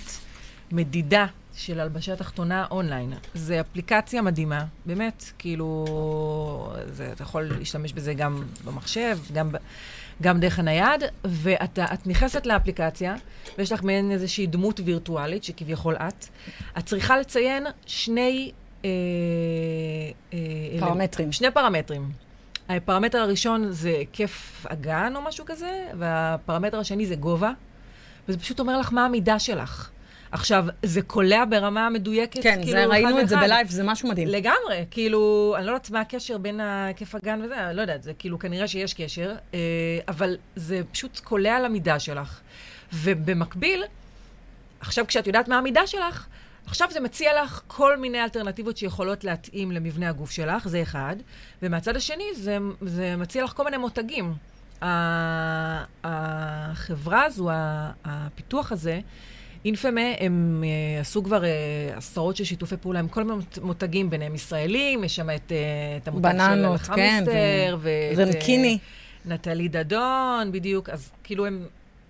מדידה 0.72 1.26
של 1.60 1.80
הלבשה 1.80 2.16
תחתונה 2.16 2.66
אונליין. 2.72 3.14
זו 3.34 3.54
אפליקציה 3.60 4.22
מדהימה, 4.22 4.66
באמת, 4.86 5.24
כאילו, 5.38 5.86
זה, 6.86 7.12
אתה 7.12 7.24
יכול 7.24 7.44
להשתמש 7.60 7.94
בזה 7.94 8.14
גם 8.14 8.44
במחשב, 8.66 9.18
גם, 9.34 9.52
גם 10.22 10.40
דרך 10.40 10.60
הנייד, 10.60 11.04
ואת 11.24 11.80
את 11.80 12.08
נכנסת 12.08 12.46
לאפליקציה, 12.46 13.16
ויש 13.58 13.72
לך 13.72 13.84
מעין 13.84 14.12
איזושהי 14.12 14.48
דמות 14.48 14.80
וירטואלית, 14.86 15.44
שכביכול 15.44 15.96
את. 15.96 16.26
את 16.78 16.86
צריכה 16.86 17.18
לציין 17.18 17.68
שני... 17.86 18.52
אה, 18.86 18.90
אה, 20.34 20.40
פרמטרים. 20.80 21.32
שני 21.32 21.52
פרמטרים. 21.52 22.29
הפרמטר 22.70 23.18
הראשון 23.18 23.72
זה 23.72 23.90
היקף 23.90 24.66
אגן 24.70 25.14
או 25.16 25.22
משהו 25.22 25.46
כזה, 25.46 25.86
והפרמטר 25.98 26.80
השני 26.80 27.06
זה 27.06 27.16
גובה, 27.16 27.52
וזה 28.28 28.40
פשוט 28.40 28.60
אומר 28.60 28.80
לך 28.80 28.94
מה 28.94 29.06
המידה 29.06 29.40
שלך. 29.40 29.90
עכשיו, 30.32 30.66
זה 30.84 31.02
קולע 31.02 31.44
ברמה 31.50 31.90
מדויקת, 31.90 32.44
כן, 32.44 32.60
כאילו, 32.64 32.72
זה, 32.72 32.86
ראינו 32.86 33.10
אחד 33.10 33.20
את 33.20 33.30
זה 33.30 33.36
לאחד. 33.36 33.46
ב 33.48 33.52
live, 33.52 33.70
זה 33.70 33.84
משהו 33.84 34.10
מדהים. 34.10 34.28
לגמרי, 34.28 34.86
כאילו, 34.92 35.54
אני 35.58 35.66
לא 35.66 35.72
יודעת 35.72 35.90
מה 35.90 36.00
הקשר 36.00 36.38
בין 36.38 36.60
היקף 36.60 37.16
האגן 37.16 37.42
וזה, 37.46 37.68
אני 37.68 37.76
לא 37.76 37.82
יודעת, 37.82 38.04
זה 38.04 38.14
כאילו, 38.14 38.40
כנראה 38.40 38.68
שיש 38.68 38.94
קשר, 38.94 39.36
אה, 39.54 39.60
אבל 40.08 40.38
זה 40.56 40.82
פשוט 40.92 41.20
קולע 41.20 41.56
על 41.56 41.66
המידה 41.66 42.00
שלך. 42.00 42.40
ובמקביל, 42.94 43.84
עכשיו 44.80 45.08
כשאת 45.08 45.28
יודעת 45.28 45.48
מה 45.48 45.58
המידה 45.58 45.88
שלך, 45.88 46.28
עכשיו 46.70 46.88
זה 46.92 47.00
מציע 47.00 47.44
לך 47.44 47.62
כל 47.68 47.98
מיני 47.98 48.24
אלטרנטיבות 48.24 48.78
שיכולות 48.78 49.24
להתאים 49.24 49.72
למבנה 49.72 50.10
הגוף 50.10 50.32
שלך, 50.32 50.68
זה 50.68 50.82
אחד. 50.82 51.16
ומהצד 51.62 51.96
השני, 51.96 52.24
זה, 52.36 52.58
זה 52.82 53.16
מציע 53.16 53.44
לך 53.44 53.52
כל 53.52 53.64
מיני 53.64 53.78
מותגים. 53.78 54.34
החברה 56.04 57.24
הזו, 57.24 57.50
הפיתוח 58.06 58.72
הזה, 58.72 59.00
אינפמה, 59.66 60.02
הם 60.20 60.64
אה, 60.66 61.02
עשו 61.02 61.24
כבר 61.24 61.44
אה, 61.46 61.50
עשרות 61.96 62.36
של 62.36 62.44
שיתופי 62.44 62.78
פעולה 62.78 63.00
עם 63.00 63.08
כל 63.08 63.24
מיני 63.24 63.36
מות- 63.36 63.58
מותגים, 63.62 64.10
ביניהם 64.10 64.36
ישראלים, 64.36 65.04
יש 65.04 65.16
שם 65.16 65.30
את, 65.30 65.52
אה, 65.52 65.58
את 66.04 66.08
המותג 66.08 66.24
בננות, 66.24 66.80
של 66.80 66.86
כן, 66.86 66.94
חמיסטר, 66.94 67.78
ו- 67.80 67.90
ואת, 68.16 68.28
רנקיני. 68.28 68.78
נטלי 69.26 69.68
דדון, 69.68 70.52
בדיוק, 70.52 70.90
אז 70.90 71.12
כאילו 71.24 71.46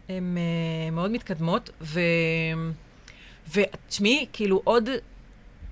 הן 0.10 0.38
מאוד 0.92 1.12
מתקדמות, 1.12 1.70
ו... 1.82 2.00
ותשמעי, 3.54 4.26
כאילו 4.34 4.62
עוד 4.64 4.90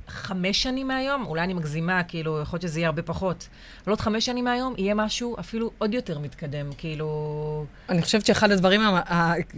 חמש 0.08 0.64
שנים 0.64 0.88
מהיום, 0.88 1.26
אולי 1.26 1.42
אני 1.42 1.54
מגזימה, 1.54 2.04
כאילו, 2.04 2.42
יכול 2.42 2.58
להיות 2.58 2.62
שזה 2.62 2.80
יהיה 2.80 2.88
הרבה 2.88 3.02
פחות, 3.02 3.48
אבל 3.84 3.92
עוד 3.92 4.02
חמש 4.02 4.26
שנים 4.26 4.46
מהיום 4.46 4.74
יהיה 4.78 4.94
משהו 4.94 5.36
אפילו 5.40 5.72
עוד 5.78 5.94
יותר 5.94 6.20
מתקדם, 6.20 6.70
כאילו... 6.78 7.66
אני 7.90 8.02
חושבת 8.02 8.26
שאחד 8.26 8.52
הדברים, 8.52 8.82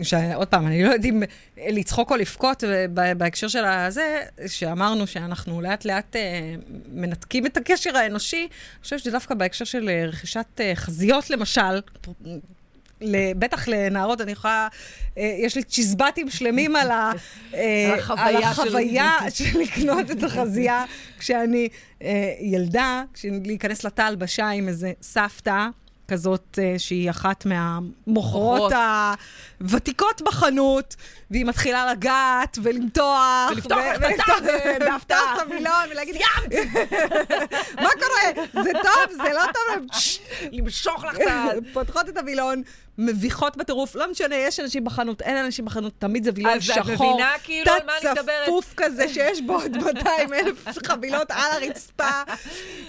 שעוד 0.04 0.48
פעם, 0.48 0.68
אני 0.68 0.84
לא 0.84 0.90
יודעת 0.90 1.06
אם 1.06 1.24
לצחוק 1.68 2.12
או 2.12 2.16
לבכות 2.16 2.64
אה, 2.64 2.86
בהקשר 3.14 3.48
של 3.48 3.66
הזה, 3.66 4.22
שאמרנו 4.48 5.08
שאנחנו 5.08 5.62
לאט 5.62 5.86
לאט 5.86 6.16
אה, 6.16 6.56
מנתקים 6.92 7.46
את 7.46 7.58
הקשר 7.58 7.98
האנושי, 7.98 8.42
אני 8.42 8.84
חושבת 8.84 9.00
שדווקא 9.00 9.36
בהקשר 9.36 9.66
של 9.66 9.90
אה, 9.90 10.06
רכישת 10.06 10.46
אה, 10.60 10.72
חזיות, 10.76 11.30
למשל, 11.30 11.80
בטח 13.38 13.68
לנערות, 13.68 14.22
אני 14.22 14.32
יכולה, 14.32 14.68
אה, 15.18 15.36
יש 15.40 15.56
לי 15.56 15.64
צ'יזבטים 15.64 16.30
שלמים 16.30 16.76
על, 16.76 16.92
ה, 16.92 17.12
אה, 17.54 17.94
על 18.18 18.44
החוויה 18.44 19.18
של- 19.30 19.60
לקנות 19.60 20.12
את 20.12 20.24
החזייה 20.24 20.86
כשאני 21.20 21.68
אה, 22.04 22.34
ילדה, 22.42 23.04
להיכנס 23.24 23.84
לתא 23.84 24.02
הלבשה 24.02 24.50
עם 24.50 24.68
איזה 24.68 24.92
סבתא. 25.02 25.68
כזאת 26.08 26.60
שהיא 26.78 27.10
אחת 27.10 27.46
מהמוכרות 27.46 28.04
מוכרות. 28.08 28.74
הוותיקות 29.62 30.22
בחנות, 30.26 30.96
והיא 31.32 31.46
מתחילה 31.46 31.92
לגעת 31.92 32.58
ולמתוח. 32.64 33.50
ולפתוח 33.52 33.78
ולפתוח- 34.02 34.40
את 35.36 35.42
המילון 35.42 35.74
ולהגיד, 35.92 36.16
מה 37.84 37.90
קורה? 38.00 38.46
זה 38.64 38.72
טוב? 38.84 39.18
זה 39.24 39.34
לא 39.34 39.42
טוב? 39.54 39.86
למשוך 40.52 41.04
לך 41.04 41.16
את 41.16 41.28
ה... 41.28 41.46
פותחות 41.74 42.10
את 42.10 42.18
הווילון, 42.18 42.62
מביכות 42.98 43.58
בטירוף, 43.58 43.96
לא 43.96 44.12
משנה, 44.12 44.36
יש 44.36 44.60
אנשים 44.60 44.86
בחנות, 44.86 45.22
אין 45.22 45.38
אנשים 45.38 45.66
בחנות, 45.66 45.94
תמיד 46.00 46.24
זה 46.24 46.32
וילון 46.36 46.54
אז 46.54 46.70
את 46.70 46.76
שחור. 46.76 47.14
מבינה 47.14 47.32
כאילו 47.44 47.72
על 47.72 47.80
מה 47.86 47.94
אני 48.02 48.12
מדברת? 48.12 48.46
צפוף 48.46 48.74
כזה 48.78 49.08
שיש 49.08 49.42
בו 49.42 49.54
עוד 49.54 49.78
200 49.78 50.34
אלף 50.34 50.68
חבילות 50.88 51.32
על 51.32 51.64
הרצפה. 51.64 52.04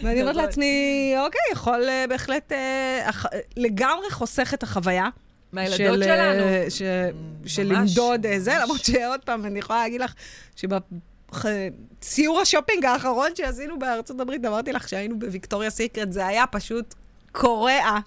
ואני 0.03 0.21
אומרת 0.21 0.35
נכון. 0.35 0.45
לעצמי, 0.47 1.15
אוקיי, 1.19 1.41
יכול 1.53 1.89
אה, 1.89 2.05
בהחלט, 2.09 2.53
אה, 2.53 3.11
לגמרי 3.57 4.11
חוסך 4.11 4.55
את 4.55 4.63
החוויה. 4.63 5.09
מהילדות 5.53 5.79
של, 5.79 6.03
שלנו. 6.03 6.43
אה, 6.43 6.67
ש- 6.71 6.83
של 7.47 7.67
ממש. 7.69 7.91
למדוד 7.99 8.27
אה, 8.27 8.41
זה, 8.41 8.55
למרות 8.63 8.85
שעוד 8.85 9.21
פעם, 9.25 9.47
אני 9.47 9.59
יכולה 9.59 9.83
להגיד 9.83 10.01
לך 10.01 10.15
שבציור 10.57 12.41
השופינג 12.41 12.85
האחרון 12.85 13.31
שעשינו 13.35 13.79
בארצות 13.79 14.21
הברית, 14.21 14.45
אמרתי 14.45 14.73
לך 14.73 14.89
שהיינו 14.89 15.19
בוויקטוריה 15.19 15.71
סיקרט, 15.71 16.13
זה 16.13 16.27
היה 16.27 16.47
פשוט 16.47 16.95
קורע, 17.33 17.99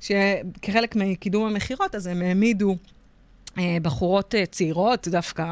שכחלק 0.00 0.96
מקידום 0.96 1.46
המכירות, 1.46 1.94
אז 1.94 2.06
הם 2.06 2.22
העמידו 2.22 2.76
בחורות 3.82 4.34
אה, 4.34 4.46
צעירות, 4.46 5.08
דווקא 5.08 5.44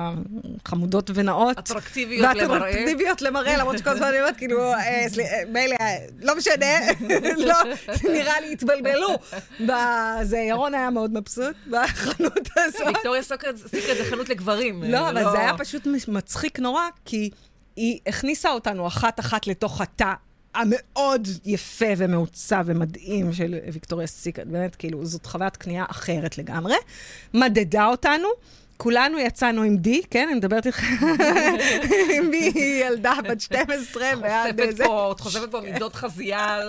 חמודות 0.68 1.10
ונאות. 1.14 1.58
אטרקטיביות 1.58 2.36
למראה. 2.36 2.60
ואטרקטיביות 2.60 3.22
למראה, 3.22 3.56
למרות 3.56 3.78
שכל 3.78 3.90
הזמן 3.90 4.06
אני 4.06 4.20
אומרת, 4.20 4.36
כאילו, 4.36 4.72
אה, 4.72 4.78
אה, 4.78 5.42
מילא, 5.48 5.76
אה, 5.80 5.96
לא 6.22 6.36
משנה, 6.36 6.66
לא, 7.48 7.54
נראה 8.04 8.40
לי 8.40 8.52
התבלבלו. 8.52 9.08
בזה, 9.60 10.38
ירון 10.38 10.74
היה 10.74 10.90
מאוד 10.90 11.12
מבסוט 11.14 11.56
בחנות 11.70 12.48
הזאת. 12.56 12.86
ויקטוריה 12.86 13.22
סיקרט 13.22 13.56
סיקרט 13.56 13.96
זה 13.96 14.04
חנות 14.04 14.28
לגברים. 14.28 14.84
לא, 14.84 15.10
אבל 15.10 15.22
זה 15.32 15.38
היה 15.38 15.58
פשוט 15.58 15.86
מצחיק 16.08 16.58
נורא, 16.58 16.82
כי 17.04 17.30
היא 17.76 17.98
הכניסה 18.06 18.50
אותנו 18.50 18.86
אחת-אחת 18.86 19.46
לתוך 19.46 19.80
התא 19.80 20.12
המאוד 20.54 21.28
יפה 21.44 21.86
ומעוצב 21.96 22.64
ומדהים 22.66 23.32
של 23.32 23.54
ויקטוריה 23.72 24.06
סיקרט. 24.06 24.46
באמת, 24.46 24.76
כאילו, 24.76 25.06
זאת 25.06 25.26
חוויית 25.26 25.56
קנייה 25.56 25.84
אחרת 25.90 26.38
לגמרי. 26.38 26.74
מדדה 27.34 27.86
אותנו. 27.86 28.28
כולנו 28.82 29.18
יצאנו 29.18 29.62
עם 29.62 29.76
די, 29.76 30.02
כן? 30.10 30.24
אני 30.28 30.34
מדברת 30.34 30.66
איתך 30.66 30.82
מילדה 32.30 33.12
בת 33.28 33.40
12 33.40 34.04
ועד 34.22 34.52
חושפת 34.60 34.76
זה. 34.76 34.84
פה, 34.84 35.12
את 35.12 35.20
חושפת 35.20 35.50
פה 35.50 35.60
מידות 35.60 35.94
חזייה. 35.94 36.60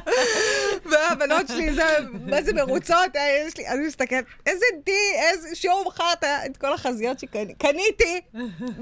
והבנות 0.90 1.48
שלי, 1.48 1.74
זה, 1.74 1.82
מה 2.26 2.42
זה 2.42 2.52
מרוצות, 2.52 3.16
אה, 3.16 3.44
יש 3.46 3.56
לי, 3.56 3.68
אני 3.68 3.86
מסתכלת, 3.86 4.24
איזה 4.46 4.64
די, 4.86 4.92
איזה, 5.30 5.48
שוב 5.54 5.84
מכרת 5.86 6.24
את 6.24 6.56
כל 6.56 6.74
החזיות 6.74 7.18
שקניתי, 7.20 7.54
קניתי, 7.54 8.20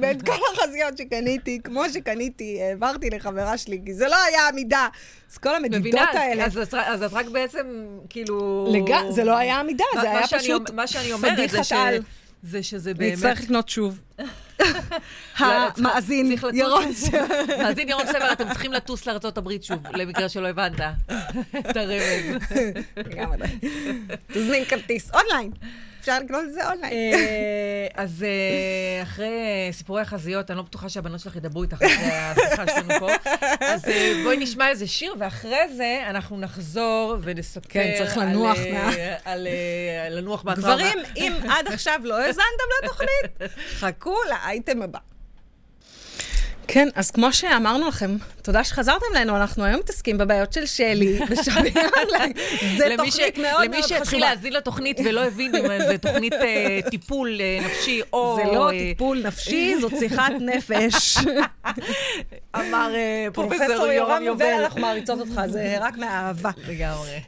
ואת 0.00 0.22
כל 0.22 0.36
החזיות 0.54 0.98
שקניתי, 0.98 1.60
כמו 1.64 1.82
שקניתי, 1.92 2.58
העברתי 2.62 3.10
לחברה 3.10 3.58
שלי, 3.58 3.80
כי 3.84 3.94
זה 3.94 4.08
לא 4.08 4.16
היה 4.24 4.48
עמידה. 4.48 4.88
אז 5.32 5.38
כל 5.38 5.54
המדידות 5.54 5.80
מבינה? 5.80 6.04
האלה, 6.12 6.44
אז 6.44 6.58
את- 6.58 6.74
אז 6.74 7.02
את 7.02 7.12
רק 7.12 7.26
בעצם, 7.26 7.66
כאילו... 8.10 8.68
זה 9.10 9.24
לא 9.24 9.36
היה 9.36 9.60
עמידה, 9.60 9.84
זה 10.00 10.10
היה 10.10 10.26
פשוט 10.28 10.70
פדיחת 11.20 11.72
על. 11.72 11.98
זה 12.42 12.62
שזה 12.62 12.94
באמת... 12.94 13.12
אצטרך 13.12 13.40
לקנות 13.40 13.68
שוב. 13.68 14.00
המאזין. 15.38 16.36
ירון 16.52 16.84
מאזין 17.58 17.88
ירון 17.88 18.06
סבר, 18.06 18.32
אתם 18.32 18.48
צריכים 18.48 18.72
לטוס 18.72 19.06
לארה"ב 19.06 19.50
שוב, 19.62 19.86
למקרה 19.94 20.28
שלא 20.28 20.48
הבנת 20.48 20.80
את 21.70 21.76
הרמז. 21.76 23.40
תזמין 24.32 24.64
כרטיס 24.64 25.10
אונליין. 25.14 25.50
אפשר 26.08 26.20
לקנות 26.24 26.44
את 26.44 26.52
זה 26.52 26.70
אונליין. 26.70 26.92
אה, 27.14 27.86
אז 27.94 28.24
אה, 28.28 29.02
אחרי 29.02 29.28
סיפורי 29.72 30.02
החזיות, 30.02 30.50
אני 30.50 30.56
לא 30.56 30.62
בטוחה 30.62 30.88
שהבנות 30.88 31.20
שלך 31.20 31.36
ידברו 31.36 31.62
איתך 31.62 31.82
אחרי 31.82 32.12
השיחה 32.12 32.64
שלנו 32.66 32.94
פה, 33.00 33.08
אז 33.60 33.84
אה, 33.88 34.12
בואי 34.24 34.36
נשמע 34.36 34.68
איזה 34.68 34.86
שיר, 34.86 35.14
ואחרי 35.18 35.74
זה 35.76 36.00
אנחנו 36.10 36.38
נחזור 36.40 37.16
ונספר 37.22 37.68
כן, 37.68 37.94
צריך 37.98 38.16
לנוח 38.16 38.58
מה- 38.72 38.90
על 39.24 39.46
לנוח 40.10 40.44
מהטראומה. 40.44 40.74
גברים, 40.76 40.98
אם 41.16 41.32
עד 41.50 41.66
עכשיו 41.72 42.00
לא 42.04 42.18
האזנתם 42.20 42.44
לתוכנית, 42.84 43.52
חכו 43.78 44.16
לאייטם 44.30 44.82
הבא. 44.82 44.98
כן, 46.68 46.88
אז 46.94 47.10
כמו 47.10 47.32
שאמרנו 47.32 47.88
לכם, 47.88 48.16
תודה 48.42 48.64
שחזרתם 48.64 49.04
אלינו, 49.14 49.36
אנחנו 49.36 49.64
היום 49.64 49.80
מתעסקים 49.80 50.18
בבעיות 50.18 50.52
של 50.52 50.66
שלי 50.66 51.18
ושבי 51.30 51.72
אונליין. 51.96 52.32
זה 52.78 52.88
למי 52.88 53.10
ש- 53.10 53.16
תוכנית 53.16 53.38
מאוד 53.38 53.64
למי 53.64 53.76
מאוד 53.76 53.88
שהתחיל 53.88 54.04
חשובה. 54.04 54.26
להאזין 54.26 54.52
לתוכנית 54.52 55.00
ולא 55.04 55.24
הבין 55.24 55.54
אם 55.54 55.66
זה 55.88 55.98
תוכנית 55.98 56.32
אה, 56.32 56.78
טיפול 56.90 57.40
אה, 57.40 57.58
נפשי 57.66 58.00
או... 58.12 58.38
זה 58.44 58.52
לא 58.52 58.66
אה, 58.70 58.78
טיפול 58.78 59.22
נפשי, 59.26 59.74
זאת 59.80 59.92
שיחת 59.98 60.32
נפש. 60.40 61.18
אמר 62.56 62.92
פרופסור 63.34 63.86
יורם 63.86 64.22
יובל, 64.22 64.46
אנחנו 64.62 64.80
מעריצות 64.80 65.20
אותך, 65.20 65.40
זה 65.46 65.76
רק 65.80 65.96
מהאהבה. 65.98 66.50
לגמרי. 66.68 67.20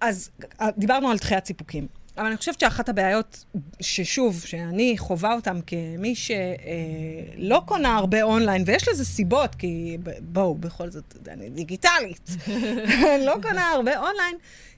אז 0.00 0.30
דיברנו 0.78 1.10
על 1.10 1.16
דחיית 1.16 1.46
סיפוקים. 1.46 2.01
אבל 2.18 2.26
אני 2.26 2.36
חושבת 2.36 2.60
שאחת 2.60 2.88
הבעיות, 2.88 3.44
ששוב, 3.80 4.42
שאני 4.46 4.94
חווה 4.98 5.34
אותן 5.34 5.60
כמי 5.66 6.14
שלא 6.14 7.62
קונה 7.66 7.96
הרבה 7.96 8.22
אונליין, 8.22 8.62
ויש 8.66 8.88
לזה 8.88 9.04
סיבות, 9.04 9.54
כי 9.54 9.96
בואו, 10.20 10.54
בכל 10.54 10.90
זאת, 10.90 11.16
אני 11.28 11.50
דיגיטלית. 11.50 12.30
לא 13.26 13.34
קונה 13.42 13.68
הרבה 13.70 13.98
אונליין, 13.98 14.36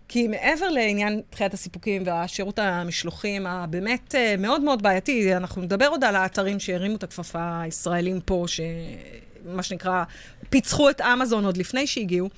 כי 0.09 0.29
מעבר 0.29 0.69
לעניין 0.69 1.21
דחיית 1.33 1.55
הסיפוקים 1.55 2.03
והשירות 2.07 2.59
המשלוחים 2.59 3.47
הבאמת 3.47 4.15
אה, 4.15 4.35
מאוד 4.39 4.61
מאוד 4.61 4.83
בעייתי, 4.83 5.37
אנחנו 5.37 5.63
נדבר 5.63 5.87
עוד 5.87 6.05
על 6.05 6.17
האתרים 6.17 6.61
שהרימו 6.61 6.97
את 6.97 7.03
הכפפה, 7.03 7.61
הישראלים 7.61 8.21
פה, 8.21 8.45
שמה 8.49 9.63
שנקרא, 9.63 10.05
פיצחו 10.51 10.91
את 10.91 11.01
אמזון 11.01 11.45
עוד 11.45 11.57
לפני 11.57 11.87
שהגיעו. 11.87 12.29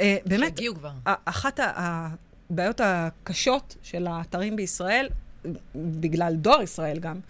אה, 0.00 0.16
באמת, 0.26 0.48
שהגיעו 0.56 0.74
כבר. 0.74 0.90
אחת 1.24 1.60
ה- 1.60 2.08
הבעיות 2.50 2.80
הקשות 2.84 3.76
של 3.82 4.06
האתרים 4.06 4.56
בישראל, 4.56 5.08
בגלל 5.74 6.34
דואר 6.34 6.62
ישראל 6.62 6.98
גם, 6.98 7.20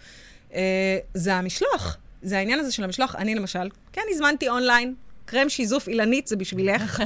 אה, 0.53 0.97
זה 1.13 1.35
המשלוח. 1.35 1.97
זה 2.21 2.37
העניין 2.37 2.59
הזה 2.59 2.71
של 2.71 2.83
המשלוח. 2.83 3.15
אני 3.15 3.35
למשל, 3.35 3.69
כן 3.93 4.01
הזמנתי 4.09 4.49
אונליין 4.49 4.95
קרם 5.29 5.49
שיזוף 5.49 5.87
אילנית 5.87 6.27
זה 6.27 6.35
בשבילך. 6.35 7.03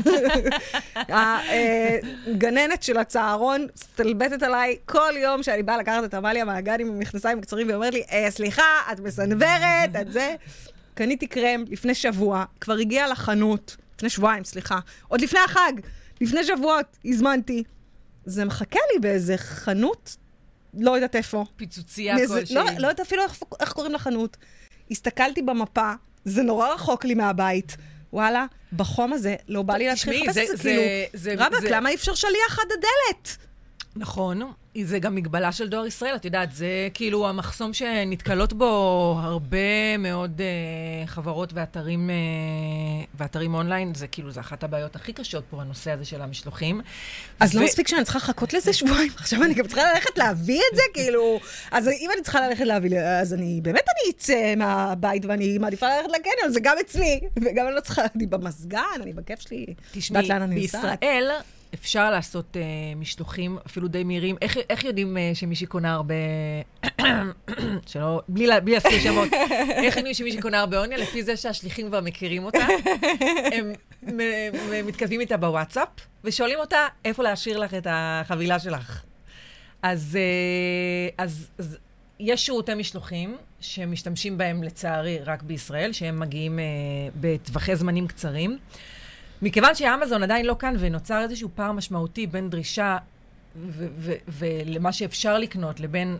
הגננת 2.29 2.83
של 2.83 2.97
הצהרון 2.97 3.67
מסתלבטת 3.75 4.43
עליי 4.43 4.77
כל 4.85 5.13
יום 5.17 5.43
שאני 5.43 5.63
באה 5.63 5.77
לקחת 5.77 6.03
את 6.03 6.13
עמליה 6.13 6.45
מהגן 6.45 6.79
עם 6.79 6.87
המכנסיים 6.87 7.39
הקצרים 7.39 7.69
ואומרת 7.69 7.93
לי, 7.93 8.03
אה, 8.11 8.31
סליחה, 8.31 8.63
את 8.91 8.99
מסנוורת, 8.99 9.95
את 10.01 10.11
זה. 10.11 10.35
קניתי 10.93 11.27
קרם 11.27 11.63
לפני 11.69 11.95
שבוע, 11.95 12.45
כבר 12.61 12.73
הגיע 12.73 13.07
לחנות, 13.07 13.77
לפני 13.97 14.09
שבועיים, 14.09 14.43
סליחה, 14.43 14.79
עוד 15.07 15.21
לפני 15.21 15.39
החג, 15.45 15.73
לפני 16.21 16.43
שבועות, 16.43 16.85
הזמנתי. 17.05 17.63
זה 18.25 18.45
מחכה 18.45 18.79
לי 18.93 18.99
באיזה 18.99 19.37
חנות, 19.37 20.15
לא 20.73 20.91
יודעת 20.91 21.15
איפה. 21.15 21.45
פיצוצייה 21.55 22.15
מאיזה- 22.15 22.39
כלשהי. 22.39 22.55
לא, 22.55 22.63
לא 22.77 22.87
יודעת 22.87 22.99
אפילו 23.07 23.23
איך, 23.23 23.39
איך 23.59 23.71
קוראים 23.73 23.93
לחנות. 23.93 24.37
הסתכלתי 24.91 25.41
במפה, 25.41 25.93
זה 26.25 26.41
נורא 26.43 26.69
רחוק 26.73 27.05
לי 27.05 27.13
מהבית. 27.13 27.77
וואלה, 28.13 28.45
בחום 28.73 29.13
הזה 29.13 29.35
לא 29.47 29.61
בא 29.61 29.77
לי 29.77 29.87
להתחיל 29.87 30.23
לחפש 30.23 30.37
את 30.37 30.47
זה- 30.47 30.55
זה, 30.55 30.63
כאילו. 30.63 30.81
זה- 31.13 31.33
רבאק, 31.37 31.63
למה 31.63 31.89
אי 31.89 31.95
אפשר 31.95 32.15
שליח 32.15 32.59
עד 32.59 32.67
הדלת? 32.71 33.37
נכון, 33.95 34.41
זה 34.83 34.99
גם 34.99 35.15
מגבלה 35.15 35.51
של 35.51 35.69
דואר 35.69 35.85
ישראל, 35.85 36.15
את 36.15 36.25
יודעת, 36.25 36.51
זה 36.51 36.87
כאילו 36.93 37.29
המחסום 37.29 37.73
שנתקלות 37.73 38.53
בו 38.53 38.65
הרבה 39.23 39.97
מאוד 39.97 40.41
אה, 40.41 41.07
חברות 41.07 41.53
ואתרים, 41.53 42.09
אה, 42.09 42.15
ואתרים 43.17 43.53
אונליין, 43.53 43.95
זה 43.95 44.07
כאילו, 44.07 44.31
זה 44.31 44.39
אחת 44.39 44.63
הבעיות 44.63 44.95
הכי 44.95 45.13
קשות 45.13 45.43
פה, 45.49 45.61
הנושא 45.61 45.91
הזה 45.91 46.05
של 46.05 46.21
המשלוחים. 46.21 46.81
אז 47.39 47.55
ו- 47.55 47.59
לא 47.59 47.65
מספיק 47.65 47.87
שאני 47.87 48.03
צריכה 48.03 48.19
לחכות 48.19 48.53
לזה 48.53 48.73
שבועיים, 48.73 49.11
עכשיו 49.15 49.43
אני 49.43 49.53
גם 49.53 49.67
צריכה 49.67 49.93
ללכת 49.93 50.17
להביא 50.17 50.61
את 50.71 50.75
זה, 50.75 50.83
כאילו... 50.93 51.39
אז 51.71 51.87
אם 51.87 52.09
אני 52.13 52.21
צריכה 52.21 52.47
ללכת 52.47 52.65
להביא, 52.65 52.99
אז 52.99 53.33
אני, 53.33 53.59
באמת 53.63 53.85
אני 53.95 54.11
אצא 54.11 54.53
מהבית 54.57 55.25
ואני 55.25 55.57
מעדיפה 55.57 55.87
ללכת 55.87 56.09
לקניון, 56.09 56.53
זה 56.53 56.59
גם 56.59 56.75
אצלי, 56.81 57.19
וגם 57.41 57.67
אני 57.67 57.75
לא 57.75 57.81
צריכה, 57.81 58.01
אני 58.15 58.25
במזגן, 58.25 58.79
אני 59.01 59.13
בכיף 59.13 59.39
שלי. 59.39 59.65
תשמעי? 59.91 60.29
בישראל 60.49 61.29
אפשר 61.73 62.11
לעשות 62.11 62.55
uh, 62.57 62.59
משלוחים 62.97 63.57
אפילו 63.65 63.87
די 63.87 64.03
מהירים. 64.03 64.35
איך, 64.41 64.57
איך 64.69 64.83
יודעים 64.83 65.17
uh, 65.17 65.35
שמישהי 65.37 65.67
קונה 65.67 65.93
הרבה... 65.93 66.13
שלא, 67.87 68.21
בלי, 68.27 68.47
לה- 68.47 68.59
להזכיר 68.65 68.99
שמות. 68.99 69.29
איך 69.83 69.97
יודעים 69.97 70.13
שמישהי 70.13 70.41
קונה 70.41 70.59
הרבה 70.59 70.79
אוניה? 70.79 70.97
לפי 70.97 71.23
זה 71.23 71.37
שהשליחים 71.37 71.87
כבר 71.87 72.01
מכירים 72.01 72.43
אותה. 72.43 72.67
הם 73.53 73.73
מ- 74.03 74.17
מ- 74.51 74.87
מתכתבים 74.87 75.19
איתה 75.19 75.37
בוואטסאפ, 75.37 75.87
ושואלים 76.23 76.59
אותה 76.59 76.77
איפה 77.05 77.23
להשאיר 77.23 77.57
לך 77.59 77.73
את 77.73 77.87
החבילה 77.89 78.59
שלך. 78.59 79.01
אז, 79.81 80.17
אה, 80.21 81.23
אז, 81.23 81.47
אז 81.57 81.77
יש 82.19 82.45
שירותי 82.45 82.73
משלוחים 82.73 83.37
שמשתמשים 83.59 84.37
בהם, 84.37 84.63
לצערי, 84.63 85.17
רק 85.25 85.41
בישראל, 85.43 85.93
שהם 85.93 86.19
מגיעים 86.19 86.59
אה, 86.59 86.63
בטווחי 87.21 87.75
זמנים 87.75 88.07
קצרים. 88.07 88.57
מכיוון 89.43 89.75
שאמזון 89.75 90.23
עדיין 90.23 90.45
לא 90.45 90.55
כאן 90.59 90.75
ונוצר 90.79 91.21
איזשהו 91.21 91.49
פער 91.55 91.71
משמעותי 91.71 92.27
בין 92.27 92.49
דרישה 92.49 92.97
ולמה 94.27 94.91
שאפשר 94.91 95.37
לקנות 95.37 95.79
לבין... 95.79 96.17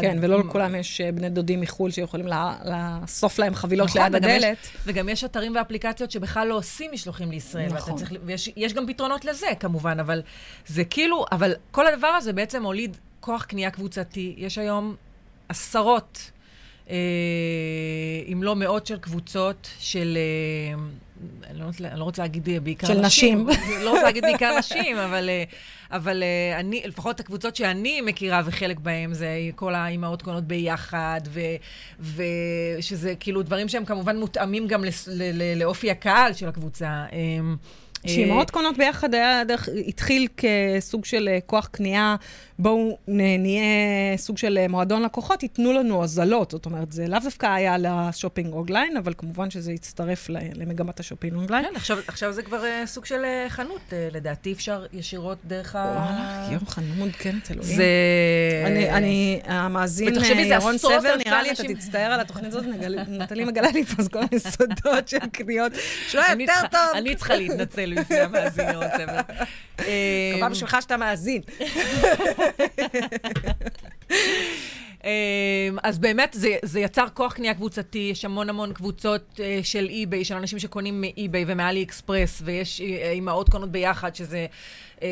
כן, 0.00 0.18
ולא 0.22 0.38
לכולם 0.40 0.74
יש 0.74 1.00
אה, 1.00 1.12
בני 1.12 1.28
דודים 1.28 1.60
מחו"ל 1.60 1.90
שיכולים 1.90 2.26
לאסוף 2.64 3.38
להם 3.38 3.54
חבילות 3.54 3.88
נכון, 3.88 4.02
ליד 4.02 4.14
הדלת. 4.14 4.56
וגם 4.84 5.08
יש 5.08 5.24
אתרים 5.24 5.54
ואפליקציות 5.56 6.10
שבכלל 6.10 6.48
לא 6.48 6.54
עושים 6.54 6.90
משלוחים 6.92 7.30
לישראל. 7.30 7.72
נכון. 7.72 7.96
ויש 8.24 8.50
יש 8.56 8.72
גם 8.72 8.86
פתרונות 8.86 9.24
לזה, 9.24 9.46
כמובן, 9.60 10.00
אבל 10.00 10.22
זה 10.66 10.84
כאילו, 10.84 11.24
אבל 11.32 11.54
כל 11.70 11.86
הדבר 11.86 12.06
הזה 12.06 12.32
בעצם 12.32 12.64
הוליד 12.64 12.96
כוח 13.20 13.44
קנייה 13.44 13.70
קבוצתי. 13.70 14.34
יש 14.36 14.58
היום 14.58 14.96
עשרות, 15.48 16.30
אה, 16.90 16.96
אם 18.32 18.42
לא 18.42 18.56
מאות 18.56 18.86
של 18.86 18.98
קבוצות 18.98 19.68
של... 19.78 20.18
אני 21.50 21.58
לא, 21.58 21.64
רוצה, 21.64 21.88
אני 21.88 21.98
לא 21.98 22.04
רוצה 22.04 22.22
להגיד 22.22 22.48
אה, 22.48 22.60
בעיקר 22.60 22.86
של 22.86 23.00
נשים. 23.00 23.48
לא 23.84 23.90
רוצה 23.90 24.02
להגיד 24.02 24.22
בעיקר 24.22 24.58
נשים, 24.58 24.96
אבל, 24.96 25.28
אה, 25.28 25.44
אבל 25.90 26.22
אה, 26.22 26.60
אני, 26.60 26.82
לפחות 26.84 27.20
הקבוצות 27.20 27.56
שאני 27.56 28.00
מכירה 28.00 28.42
וחלק 28.44 28.78
בהן, 28.78 29.14
זה 29.14 29.28
כל 29.54 29.74
האימהות 29.74 30.22
קונות 30.22 30.44
ביחד, 30.44 31.20
ו, 31.28 31.40
ושזה 32.00 33.14
כאילו 33.20 33.42
דברים 33.42 33.68
שהם 33.68 33.84
כמובן 33.84 34.16
מותאמים 34.16 34.66
גם 34.66 34.84
לס, 34.84 35.08
ל, 35.08 35.22
ל, 35.32 35.58
לאופי 35.58 35.90
הקהל 35.90 36.32
של 36.32 36.48
הקבוצה. 36.48 37.04
שאימהות 38.06 38.50
קונות 38.50 38.76
ביחד 38.76 39.14
היה 39.14 39.44
דרך, 39.44 39.68
התחיל 39.88 40.28
כסוג 40.36 41.04
של 41.04 41.28
אה, 41.32 41.38
כוח 41.46 41.66
קנייה, 41.66 42.16
בואו 42.58 42.98
נהיה 43.08 44.16
סוג 44.16 44.38
של 44.38 44.58
אה, 44.58 44.68
מועדון 44.68 45.02
לקוחות, 45.02 45.42
ייתנו 45.42 45.72
לנו 45.72 45.94
הוזלות. 45.94 46.50
זאת 46.50 46.66
אומרת, 46.66 46.92
זה 46.92 47.08
לאו 47.08 47.18
דווקא 47.18 47.46
היה 47.46 47.76
לשופינג 47.78 48.52
אונליין, 48.52 48.96
אבל 48.96 49.14
כמובן 49.18 49.50
שזה 49.50 49.72
הצטרף 49.72 50.28
למגמת 50.28 51.00
השופינג 51.00 51.34
אונליין. 51.34 51.64
כן, 51.64 51.76
עכשיו, 51.76 51.98
עכשיו 52.08 52.32
זה 52.32 52.42
כבר 52.42 52.64
אה, 52.64 52.82
סוג 52.86 53.04
של 53.04 53.24
אה, 53.24 53.46
חנות, 53.48 53.80
אה, 53.92 54.08
לדעתי 54.12 54.52
אפשר 54.52 54.86
ישירות 54.92 55.38
דרך 55.44 55.76
ה... 55.76 55.78
וואלה, 55.78 56.48
יום 56.52 56.66
חנון 56.66 56.98
מעודכנת, 56.98 57.50
אלוהים. 57.50 57.76
זה... 57.76 57.84
אני, 58.66 58.90
אני, 58.90 59.40
המאזין 59.44 60.18
אה, 60.18 60.40
ירון 60.40 60.78
סבר, 60.78 61.16
נראה 61.26 61.42
לי 61.42 61.50
אתה. 61.50 61.62
תצטער 61.62 62.12
על 62.12 62.20
התוכנית 62.20 62.54
הזאת, 62.54 62.64
נטלי 63.08 63.44
מגלה 63.44 63.68
לי 63.74 63.84
פה 63.84 64.02
כל 64.12 64.20
מיני 64.20 64.38
סודות 64.38 65.08
של 65.08 65.26
קניות, 65.32 65.72
שלא 66.08 66.22
יותר 66.40 66.52
טוב. 66.70 66.80
אני 66.94 67.16
צריכה 67.16 67.36
להתנצל 67.36 67.86
בפני 67.96 68.20
המאזין, 68.20 68.68
ירון 68.68 68.86
סבר. 68.96 69.20
אה, 69.78 70.32
מקווה 70.34 70.48
בשבילך 70.48 70.76
שאתה 70.80 70.96
מאזין. 70.96 71.42
אמ, 75.04 75.78
אז 75.82 75.98
באמת, 75.98 76.36
זה, 76.38 76.56
זה 76.62 76.80
יצר 76.80 77.06
כוח 77.14 77.32
קנייה 77.32 77.54
קבוצתי, 77.54 78.08
יש 78.12 78.24
המון 78.24 78.48
המון 78.48 78.72
קבוצות 78.72 79.40
אה, 79.40 79.60
של 79.62 79.86
אי-ביי, 79.88 80.24
של 80.24 80.34
אנשים 80.34 80.58
שקונים 80.58 81.00
מאי-ביי 81.00 81.44
ומאלי 81.46 81.82
אקספרס, 81.82 82.42
ויש 82.44 82.80
אה, 82.80 83.10
אימהות 83.10 83.48
קונות 83.48 83.70
ביחד, 83.70 84.14
שזה 84.14 84.46
אה, 85.02 85.08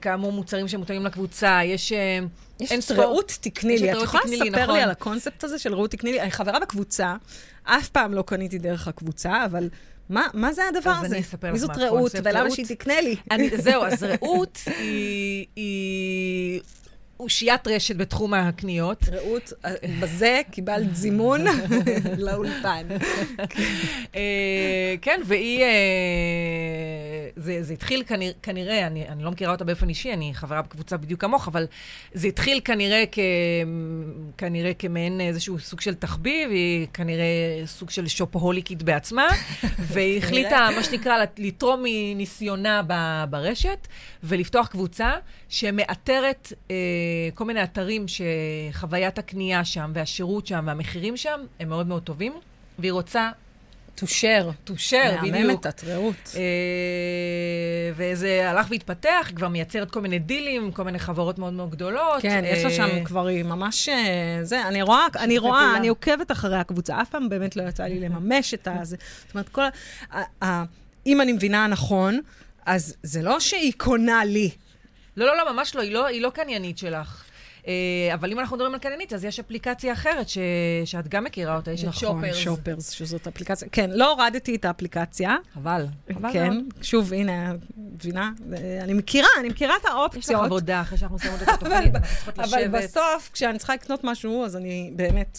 כאמור 0.00 0.32
מוצרים 0.32 0.68
שמותאמים 0.68 1.06
לקבוצה, 1.06 1.60
יש... 1.64 1.92
אה, 1.92 2.18
יש 2.60 2.72
את 2.72 2.90
רעות 2.90 3.38
תקני 3.40 3.78
לי. 3.78 3.92
את 3.92 4.02
יכולה 4.02 4.22
לספר 4.24 4.62
נכון. 4.62 4.74
לי 4.74 4.82
על 4.82 4.90
הקונספט 4.90 5.44
הזה 5.44 5.58
של 5.58 5.74
רעות 5.74 5.90
תקני 5.90 6.12
לי? 6.12 6.20
אני 6.20 6.30
חברה 6.30 6.60
בקבוצה, 6.60 7.16
אף 7.64 7.88
פעם 7.88 8.14
לא 8.14 8.22
קניתי 8.22 8.58
דרך 8.58 8.88
הקבוצה, 8.88 9.44
אבל 9.44 9.68
מה 10.10 10.26
מה 10.34 10.52
זה 10.52 10.62
הדבר 10.68 10.90
אז 10.90 11.04
הזה? 11.04 11.14
אני 11.16 11.22
אספר 11.22 11.46
מי 11.46 11.54
לך 11.54 11.58
זאת 11.60 11.70
מה 11.70 11.76
רעות, 11.84 11.88
הקונספט. 12.14 12.20
ולמה 12.26 12.40
רעות- 12.40 12.52
שהיא 12.54 12.66
תקנה 12.66 13.00
לי? 13.00 13.16
אני, 13.30 13.50
זהו, 13.58 13.84
אז 13.84 14.02
רעות 14.22 14.58
היא, 14.78 15.46
היא 15.56 16.60
אושיית 17.20 17.68
רשת 17.68 17.96
בתחום 17.96 18.34
הקניות. 18.34 19.02
רעות, 19.12 19.52
בזה 20.00 20.40
קיבלת 20.50 20.96
זימון 20.96 21.40
לאולפן. 22.26 22.86
אה, 24.14 24.94
כן, 25.02 25.20
והיא... 25.24 25.62
אה, 25.62 25.68
זה, 27.36 27.62
זה 27.62 27.72
התחיל 27.72 28.02
כנראה, 28.42 28.86
אני, 28.86 29.08
אני 29.08 29.24
לא 29.24 29.30
מכירה 29.30 29.52
אותה 29.52 29.64
באופן 29.64 29.88
אישי, 29.88 30.12
אני 30.12 30.30
חברה 30.34 30.62
בקבוצה 30.62 30.96
בדיוק 30.96 31.20
כמוך, 31.20 31.48
אבל 31.48 31.66
זה 32.12 32.28
התחיל 32.28 32.60
כנראה, 34.36 34.74
כמעין 34.78 35.20
איזשהו 35.20 35.58
סוג 35.58 35.80
של 35.80 35.94
תחביב, 35.94 36.50
היא 36.50 36.86
כנראה 36.92 37.62
סוג 37.66 37.90
של 37.90 38.06
שופהוליקית 38.06 38.82
בעצמה, 38.82 39.26
והיא 39.92 40.18
החליטה, 40.18 40.68
מה 40.76 40.82
שנקרא, 40.82 41.16
לתרום 41.38 41.82
מניסיונה 41.84 42.82
ברשת, 43.30 43.88
ולפתוח 44.22 44.66
קבוצה 44.66 45.10
שמאתרת 45.48 46.52
אה, 46.70 46.76
כל 47.34 47.44
מיני 47.44 47.62
אתרים 47.62 48.06
שחוויית 48.08 49.18
הקנייה 49.18 49.64
שם, 49.64 49.90
והשירות 49.94 50.46
שם, 50.46 50.64
והמחירים 50.66 51.16
שם, 51.16 51.40
הם 51.60 51.68
מאוד 51.68 51.86
מאוד 51.86 52.02
טובים, 52.02 52.32
והיא 52.78 52.92
רוצה 52.92 53.30
to 53.98 54.04
share. 54.04 54.68
to 54.70 54.72
share, 54.72 55.18
בדיוק. 55.20 55.34
מהממת 55.36 55.66
את, 55.66 55.84
רעות. 55.84 56.14
אה, 56.36 56.40
וזה 57.96 58.50
הלך 58.50 58.66
והתפתח, 58.70 59.30
כבר 59.36 59.48
מייצרת 59.48 59.90
כל 59.90 60.00
מיני 60.00 60.18
דילים, 60.18 60.72
כל 60.72 60.82
מיני 60.82 60.98
חברות 60.98 61.38
מאוד 61.38 61.52
מאוד 61.52 61.70
גדולות. 61.70 62.22
כן, 62.22 62.44
יש 62.46 62.64
לה 62.64 62.70
אה, 62.70 62.74
שם 62.74 63.04
כבר, 63.04 63.26
היא 63.26 63.42
ממש... 63.44 63.88
אה, 63.88 64.38
זה, 64.42 64.68
אני 64.68 64.82
רואה, 64.82 65.06
אני 65.18 65.38
רואה, 65.38 65.60
פעולה. 65.60 65.76
אני 65.76 65.88
עוקבת 65.88 66.32
אחרי 66.32 66.56
הקבוצה, 66.56 67.02
אף 67.02 67.10
פעם 67.10 67.28
באמת 67.28 67.56
לא 67.56 67.62
יצא 67.62 67.82
לי 67.84 68.00
לממש 68.00 68.54
את 68.54 68.68
הזה. 68.70 68.96
זאת 69.26 69.34
אומרת, 69.34 69.48
כל 69.48 69.62
ה- 70.42 70.64
אם 71.06 71.20
אני 71.20 71.32
מבינה 71.32 71.66
נכון, 71.66 72.20
אז 72.66 72.94
זה 73.02 73.22
לא 73.22 73.40
שהיא 73.40 73.72
קונה 73.76 74.24
לי. 74.24 74.50
לא, 75.16 75.26
לא, 75.26 75.36
לא, 75.36 75.52
ממש 75.52 75.74
לא, 75.74 75.80
היא 75.80 75.92
לא, 75.92 76.06
היא 76.06 76.22
לא 76.22 76.30
קניינית 76.30 76.78
שלך. 76.78 77.24
אה, 77.66 78.14
אבל 78.14 78.32
אם 78.32 78.40
אנחנו 78.40 78.56
מדברים 78.56 78.74
על 78.74 78.80
קניינית, 78.80 79.12
אז 79.12 79.24
יש 79.24 79.40
אפליקציה 79.40 79.92
אחרת 79.92 80.28
ש... 80.28 80.38
שאת 80.84 81.08
גם 81.08 81.24
מכירה 81.24 81.56
אותה, 81.56 81.70
יש 81.70 81.84
את 81.84 81.88
נכון, 81.88 82.00
שופרס. 82.00 82.36
שופרס, 82.36 82.90
שזאת 82.90 83.26
אפליקציה. 83.26 83.68
כן, 83.72 83.90
לא 83.90 84.12
הורדתי 84.12 84.56
את 84.56 84.64
האפליקציה. 84.64 85.36
חבל. 85.54 85.86
חבל 86.14 86.32
כן, 86.32 86.52
מאוד. 86.52 86.64
שוב, 86.82 87.12
הנה, 87.12 87.52
מבינה? 87.76 88.30
אה, 88.52 88.78
אני 88.82 88.94
מכירה, 88.94 89.28
אני 89.40 89.48
מכירה 89.48 89.74
את 89.76 89.80
יש 89.80 89.86
לך 89.86 89.94
האופציות. 89.94 90.44
עבודה 90.44 90.80
אחרי 90.80 90.98
שאנחנו 90.98 91.16
מסיימות 91.16 91.42
את 91.42 91.48
התוכנית, 91.48 91.92
לשבת. 91.94 92.38
אבל 92.38 92.68
בסוף, 92.68 93.30
כשאני 93.32 93.58
צריכה 93.58 93.74
לקנות 93.74 94.04
משהו, 94.04 94.44
אז 94.44 94.56
אני 94.56 94.92
באמת 94.96 95.38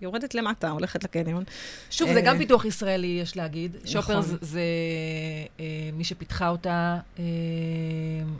יורדת 0.00 0.34
למטה, 0.34 0.70
הולכת 0.70 1.04
לקניון. 1.04 1.44
שוב, 1.90 2.12
זה 2.12 2.16
אה, 2.16 2.20
גם 2.20 2.38
פיתוח 2.38 2.64
ישראלי, 2.64 3.18
יש 3.22 3.36
להגיד. 3.36 3.76
נכון. 3.76 3.86
שופרס 3.92 4.34
זה 4.40 4.60
אה, 5.60 5.64
מי 5.92 6.04
שפיתחה 6.04 6.48
אותה, 6.48 6.98
אה, 7.18 7.24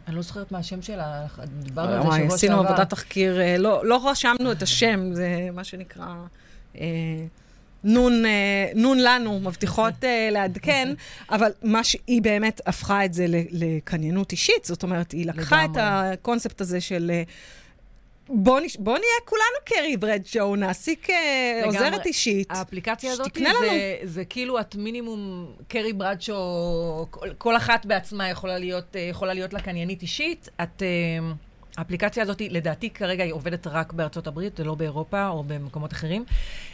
אני 0.08 0.16
לא 0.16 0.22
זוכרת 0.22 0.52
מה 0.52 0.58
השם 0.58 0.82
שלה, 0.82 1.26
דיברנו 1.46 1.92
על 1.92 2.02
זה 2.02 2.18
שבוע 2.18 2.34
עשינו 2.34 2.56
שעבר. 2.56 2.68
עבודת 2.68 2.90
תחקיר, 2.90 3.40
לא, 3.58 3.86
לא 3.86 4.10
רשמנו 4.10 4.52
את 4.52 4.62
השם, 4.62 5.14
זה 5.14 5.48
מה 5.52 5.64
שנקרא... 5.64 6.06
נון, 7.84 8.24
נון 8.74 8.98
לנו, 8.98 9.40
מבטיחות 9.40 9.94
לעדכן, 10.32 10.94
אבל 11.30 11.50
מה 11.62 11.84
שהיא 11.84 12.22
באמת 12.22 12.60
הפכה 12.66 13.04
את 13.04 13.14
זה 13.14 13.26
לקניינות 13.28 14.32
אישית, 14.32 14.64
זאת 14.64 14.82
אומרת, 14.82 15.12
היא 15.12 15.26
לקחה 15.26 15.64
את 15.64 15.70
לגמרי. 15.70 15.82
הקונספט 16.12 16.60
הזה 16.60 16.80
של... 16.80 17.10
אה, 18.30 18.34
בוא, 18.36 18.60
נש... 18.60 18.76
בוא 18.76 18.92
נהיה 18.92 19.20
כולנו 19.24 19.58
קרי 19.64 19.96
ברדשואו, 19.96 20.56
נעסיק 20.56 21.10
אה, 21.10 21.60
לגמרי. 21.62 21.78
עוזרת 21.78 22.06
אישית. 22.06 22.50
האפליקציה 22.50 23.12
הזאת, 23.12 23.36
לנו. 23.36 23.58
זה, 23.60 23.96
זה 24.04 24.24
כאילו 24.24 24.60
את 24.60 24.76
מינימום 24.76 25.52
קרי 25.68 25.92
ברדשו, 25.92 27.06
כל, 27.10 27.28
כל 27.38 27.56
אחת 27.56 27.86
בעצמה 27.86 28.28
יכולה 28.28 28.58
להיות, 28.58 28.96
אה, 28.96 29.00
יכולה 29.00 29.34
להיות 29.34 29.52
לה 29.52 29.60
קניינית 29.60 30.02
אישית. 30.02 30.48
את... 30.62 30.82
האפליקציה 31.76 32.22
הזאת, 32.22 32.42
לדעתי 32.50 32.90
כרגע 32.90 33.24
היא 33.24 33.32
עובדת 33.32 33.66
רק 33.66 33.92
בארצות 33.92 34.26
הברית 34.26 34.60
ולא 34.60 34.74
באירופה 34.74 35.28
או 35.28 35.44
במקומות 35.46 35.92
אחרים. 35.92 36.24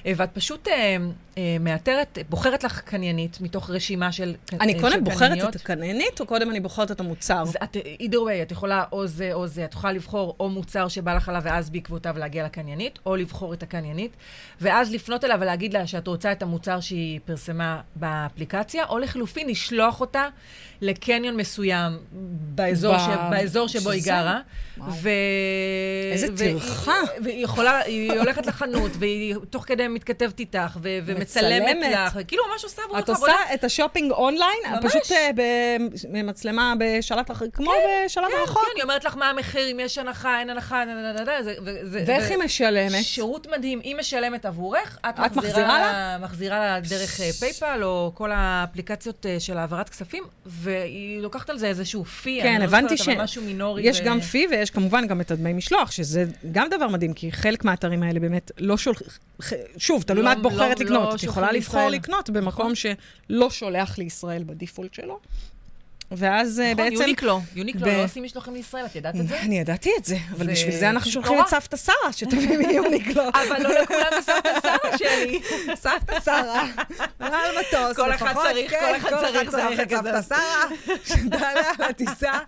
אה, 0.06 0.12
ואת 0.16 0.30
פשוט 0.32 0.68
אה, 0.68 0.96
אה, 1.38 1.56
מאתרת, 1.60 2.18
בוחרת 2.28 2.64
לך 2.64 2.80
קניינית 2.80 3.40
מתוך 3.40 3.70
רשימה 3.70 4.12
של 4.12 4.34
קנייניות. 4.46 4.62
אני 4.62 4.80
קודם 4.80 5.04
בוחרת 5.04 5.48
את 5.48 5.56
הקניינית, 5.56 6.20
או 6.20 6.26
קודם 6.26 6.50
אני 6.50 6.60
בוחרת 6.60 6.90
את 6.90 7.00
המוצר? 7.00 7.42
אז 7.42 7.56
את, 7.62 7.76
either 7.76 8.14
way, 8.14 8.42
את 8.42 8.52
יכולה 8.52 8.84
או 8.92 9.06
זה 9.06 9.32
או 9.32 9.46
זה, 9.46 9.64
את 9.64 9.74
יכולה 9.74 9.92
לבחור 9.92 10.36
או 10.40 10.48
מוצר 10.48 10.88
שבא 10.88 11.14
לך 11.14 11.28
עליו 11.28 11.42
ואז 11.44 11.70
בעקבותיו 11.70 12.18
להגיע 12.18 12.44
לקניינית, 12.44 12.98
או 13.06 13.16
לבחור 13.16 13.54
את 13.54 13.62
הקניינית, 13.62 14.12
ואז 14.60 14.92
לפנות 14.92 15.24
אליה 15.24 15.36
ולהגיד 15.40 15.72
לה 15.72 15.86
שאת 15.86 16.06
רוצה 16.06 16.32
את 16.32 16.42
המוצר 16.42 16.80
שהיא 16.80 17.20
פרסמה 17.24 17.80
באפליקציה, 17.96 18.84
או 18.84 18.98
לחלופין, 18.98 19.48
לשלוח 19.48 20.00
אותה 20.00 20.28
לקניון 20.80 21.36
מסוים 21.36 21.98
באזור, 22.54 22.96
ב- 22.96 22.98
ש... 22.98 23.08
באזור 23.30 23.68
שבו 23.68 23.90
היא 23.90 24.00
שזה? 24.00 24.10
גרה. 24.10 24.40
ו... 25.02 25.08
איזה 26.12 26.36
טרחה. 26.36 26.92
והיא 27.24 27.44
יכולה, 27.44 27.78
היא 27.78 28.12
הולכת 28.12 28.46
לחנות, 28.46 28.90
והיא 28.98 29.34
תוך 29.50 29.64
כדי 29.66 29.88
מתכתבת 29.88 30.40
איתך, 30.40 30.78
ו... 30.82 30.98
ומצלמת 31.06 31.76
מצלמת. 31.76 31.92
לך, 32.06 32.18
כאילו 32.28 32.42
ממש 32.52 32.64
עושה 32.64 32.82
עבורך 32.82 33.02
את 33.04 33.08
עושה 33.08 33.32
את 33.54 33.64
השופינג 33.64 34.12
אונליין, 34.12 34.58
ממש. 34.70 34.84
פשוט 34.84 35.12
אה, 35.12 35.30
במצלמה 36.12 36.74
בשלט 36.78 37.30
אחר, 37.30 37.44
כמו 37.52 37.70
בשלט 38.06 38.24
כן, 38.30 38.36
הרחוק. 38.40 38.62
כן, 38.64 38.70
היא 38.76 38.82
אומרת 38.82 39.04
לך 39.04 39.16
מה 39.16 39.30
המחיר, 39.30 39.70
אם 39.72 39.80
יש 39.80 39.98
הנחה, 39.98 40.40
אין 40.40 40.50
הנחה, 40.50 40.84
זה- 41.42 41.54
ו- 41.64 41.78
זה- 41.82 42.04
ואיך 42.06 42.24
ו- 42.24 42.28
היא 42.30 42.38
משלמת? 42.44 43.04
שירות 43.04 43.46
מדהים, 43.56 43.80
היא 43.84 43.96
משלמת 43.96 44.46
עבורך, 44.46 44.98
את, 45.08 45.14
את 45.26 45.36
מחזירה 45.36 45.78
לה? 45.78 46.18
מחזירה 46.20 46.58
לה 46.58 46.80
דרך 46.80 47.20
אה, 47.20 47.30
PayPal, 47.40 47.80
או 47.82 48.10
כל 48.14 48.30
האפליקציות 48.34 49.26
אה, 49.26 49.40
של 49.40 49.58
העברת 49.58 49.88
כספים, 49.88 50.24
והיא 50.46 51.20
לוקחת 51.22 51.50
על 51.50 51.58
זה 51.58 51.66
איזשהו 51.66 52.04
fee, 52.04 52.38
כן, 52.42 52.58
לא 52.60 52.64
הבנתי 52.64 52.96
ש- 52.96 53.08
משהו 53.08 53.42
מינורי. 53.42 53.82
יש 53.88 54.00
גם 54.00 54.20
fee 54.20 54.46
ויש 54.50 54.70
כמובן 54.78 55.06
גם 55.06 55.20
את 55.20 55.30
הדמי 55.30 55.52
משלוח, 55.52 55.90
שזה 55.90 56.24
גם 56.52 56.68
דבר 56.70 56.88
מדהים, 56.88 57.12
כי 57.14 57.32
חלק 57.32 57.64
מהאתרים 57.64 58.02
האלה 58.02 58.20
באמת 58.20 58.50
לא 58.58 58.76
שולחים, 58.76 59.06
שוב, 59.76 60.02
תלוי 60.02 60.22
לא- 60.22 60.28
מה 60.28 60.32
את 60.32 60.42
בוחרת 60.42 60.80
לא- 60.80 60.84
לקנות. 60.86 61.08
לא 61.10 61.14
את 61.14 61.22
יכולה 61.22 61.52
לבחור. 61.52 61.88
לקנות 61.88 62.30
במקום 62.30 62.72
שלא 62.74 63.50
שולח 63.50 63.98
לישראל 63.98 64.42
ב 64.46 64.52
default 64.52 64.94
שלו. 64.94 65.20
ואז 66.10 66.60
אה, 66.60 66.72
נכון, 66.72 66.84
בעצם... 66.84 66.94
יוניקלו, 67.02 67.40
יוניקלו 67.54 67.80
ב- 67.80 67.88
לא 67.88 68.04
עושים 68.04 68.22
משלוחים 68.22 68.54
לישראל, 68.54 68.86
את 68.86 68.96
ידעת 68.96 69.16
את 69.16 69.28
זה? 69.28 69.40
אני 69.40 69.58
ידעתי 69.58 69.90
את 69.98 70.04
זה, 70.04 70.16
אבל 70.36 70.46
זה 70.46 70.52
בשביל 70.52 70.76
זה 70.76 70.90
אנחנו 70.90 71.10
שולחים. 71.10 71.40
את 71.40 71.46
סבתא 71.48 71.76
שרה, 71.76 72.12
שתביא 72.12 72.58
מיוניקלו. 72.66 73.22
אבל 73.28 73.62
לא 73.62 73.80
לכולם 73.82 74.06
בסבתא 74.18 74.50
שרה 74.62 74.98
שלי. 74.98 75.40
סבתא 75.82 76.20
שרה, 76.24 76.66
על 77.20 77.54
מטוס, 77.60 77.96
כל 77.96 78.14
אחד 78.14 78.34
צריך, 78.34 78.70
כן, 78.70 78.78
כל 78.80 78.96
אחד 78.96 79.20
צריך, 79.20 79.50
צריך 79.50 79.80
את 79.80 79.90
סבתא 79.90 80.22
שרה, 80.22 80.64
שתעלה 81.04 81.70
על 81.78 81.84
הטיסה 81.90 82.38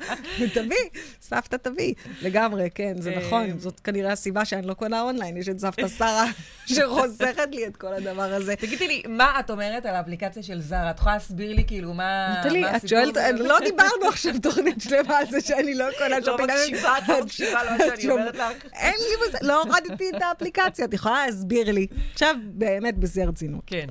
ותביא, 0.41 0.77
סבתא 1.23 1.57
תביא. 1.57 1.95
לגמרי, 2.23 2.69
כן, 2.75 2.95
זה 2.99 3.11
אה, 3.11 3.19
נכון, 3.19 3.59
זאת 3.59 3.81
כנראה 3.81 4.13
הסיבה 4.13 4.45
שאני 4.45 4.67
לא 4.67 4.75
קונה 4.75 5.01
אונליין, 5.01 5.37
יש 5.37 5.49
את 5.49 5.59
סבתא 5.59 5.89
שרה 5.99 6.27
שחוסכת 6.67 7.49
לי 7.53 7.67
את 7.67 7.77
כל 7.77 7.93
הדבר 7.95 8.35
הזה. 8.35 8.57
תגידי 8.57 8.87
לי, 8.89 9.03
מה 9.09 9.41
את 9.41 9.51
אומרת 9.51 9.87
על 9.87 9.95
האפליקציה 9.97 10.43
של 10.43 10.61
זרה? 10.61 10.91
את 10.91 10.99
יכולה 10.99 11.15
להסביר 11.15 11.53
לי 11.53 11.65
כאילו 11.67 11.95
מה 11.95 12.37
נטלי, 12.41 12.61
מה 12.61 12.71
את 12.71 12.75
הסיפור? 12.75 12.89
שואלת, 12.89 13.17
לא 13.51 13.59
דיברנו 13.61 14.09
עכשיו 14.09 14.41
תוכנית 14.43 14.81
שלמה 14.81 15.19
על 15.19 15.27
זה 15.31 15.41
שאני 15.41 15.75
לא 15.75 15.85
קונה 15.99 16.19
לא 16.19 16.25
שופינג. 16.25 16.51
מקשיבה, 16.51 16.99
את 16.99 17.09
לא 17.09 17.25
מקשיבה 17.25 17.65
למה 17.65 17.79
שאני 17.79 18.11
אומרת 18.11 18.35
לך. 18.37 18.65
אין 18.73 18.95
לי 18.99 19.27
מושג, 19.27 19.39
לא 19.43 19.63
הורדתי 19.63 20.11
את 20.17 20.23
האפליקציה, 20.23 20.85
את 20.85 20.95
יכולה 20.95 21.27
להסביר 21.27 21.73
לי. 21.73 21.87
עכשיו, 22.13 22.35
באמת, 22.45 22.99
בשיא 22.99 23.23
הרצינות. 23.23 23.63
כן. 23.67 23.87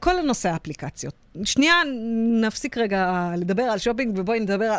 כל 0.00 0.18
הנושא 0.18 0.48
האפליקציות. 0.48 1.14
שנייה, 1.44 1.74
נפסיק 2.40 2.78
רגע 2.78 3.30
לדבר 3.36 3.62
על 3.62 3.78
שופינג 3.78 4.18
ובואי 4.18 4.40
נדבר 4.40 4.72
על 4.72 4.78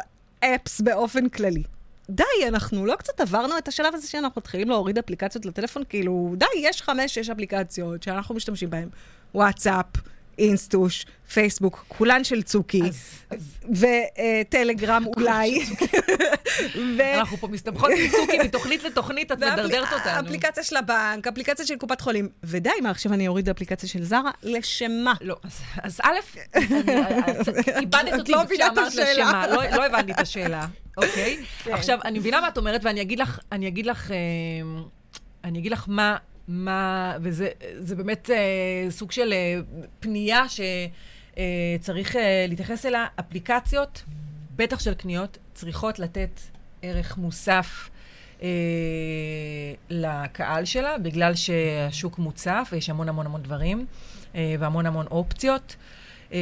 apps 0.55 0.81
באופן 0.81 1.29
כללי. 1.29 1.63
די, 2.09 2.23
אנחנו 2.47 2.85
לא 2.85 2.95
קצת 2.95 3.21
עברנו 3.21 3.57
את 3.57 3.67
השלב 3.67 3.95
הזה 3.95 4.07
שאנחנו 4.07 4.41
מתחילים 4.41 4.69
להוריד 4.69 4.97
אפליקציות 4.97 5.45
לטלפון, 5.45 5.83
כאילו, 5.89 6.33
די, 6.37 6.45
יש 6.57 6.81
חמש, 6.81 7.15
שש 7.15 7.29
אפליקציות 7.29 8.03
שאנחנו 8.03 8.35
משתמשים 8.35 8.69
בהן. 8.69 8.89
וואטסאפ, 9.35 9.85
אינסטוש, 10.39 11.05
פייסבוק, 11.33 11.85
כולן 11.87 12.23
של 12.23 12.41
צוקי, 12.43 12.81
וטלגרם 13.71 15.03
אולי. 15.17 15.59
ו- 16.97 17.13
אנחנו 17.13 17.37
פה 17.37 17.47
מסתבכות 17.47 17.89
עם 17.97 18.11
צוקי 18.11 18.37
מתוכנית 18.39 18.83
לתוכנית, 18.83 19.31
את 19.31 19.37
מדרדרת 19.53 19.93
אותנו. 19.93 20.27
אפליקציה 20.27 20.63
של 20.63 20.75
הבנק, 20.77 21.27
אפליקציה 21.27 21.65
של 21.65 21.75
קופת 21.75 22.01
חולים. 22.01 22.29
ודי, 22.43 22.69
מה, 22.83 22.89
עכשיו 22.89 23.13
אני 23.13 23.27
אוריד 23.27 23.49
אפליקציה 23.49 23.89
של 23.89 24.03
זרה? 24.03 24.31
לשם 24.43 24.91
מה? 25.03 25.13
לא, 25.21 25.35
אז- 25.83 25.99
א', 26.03 26.09
אני- 26.55 26.65
איבדת 27.79 28.13
אותי 28.19 28.31
לא 28.31 28.41
כשאמרת. 28.49 28.93
לשמה, 28.95 29.47
לא 29.47 29.63
לא 29.77 29.85
הבנתי 29.85 30.11
את 30.11 30.19
השאלה, 30.19 30.65
אוקיי? 30.97 31.37
כן. 31.63 31.73
עכשיו, 31.73 31.99
אני 32.05 32.19
מבינה 32.19 32.41
מה 32.41 32.47
את 32.47 32.57
אומרת, 32.57 32.81
ואני 32.83 33.01
אגיד 33.01 33.19
לך, 33.19 33.39
אני 33.51 33.67
אגיד 33.67 33.85
לך, 33.85 34.11
אה, 34.11 34.17
אני 35.43 35.59
אגיד 35.59 35.71
לך 35.71 35.85
מה, 35.87 36.17
מה, 36.47 37.17
וזה 37.21 37.49
זה 37.79 37.95
באמת 37.95 38.29
אה, 38.29 38.37
סוג 38.91 39.11
של 39.11 39.33
אה, 39.33 39.59
פנייה 39.99 40.43
שצריך 40.49 42.15
להתייחס 42.47 42.85
אליה. 42.85 43.05
אפליקציות, 43.19 44.03
בטח 44.55 44.79
של 44.79 44.93
קניות, 44.93 45.37
צריכות 45.53 45.99
לתת 45.99 46.39
ערך 46.81 47.17
מוסף. 47.17 47.89
אה, 48.41 48.47
לקהל 49.89 50.65
שלה, 50.65 50.97
בגלל 50.97 51.35
שהשוק 51.35 52.17
מוצף 52.19 52.69
ויש 52.71 52.89
המון 52.89 53.09
המון 53.09 53.25
המון 53.25 53.43
דברים 53.43 53.85
אה, 54.35 54.55
והמון 54.59 54.85
המון 54.85 55.05
אופציות. 55.11 55.75
אה, 56.33 56.37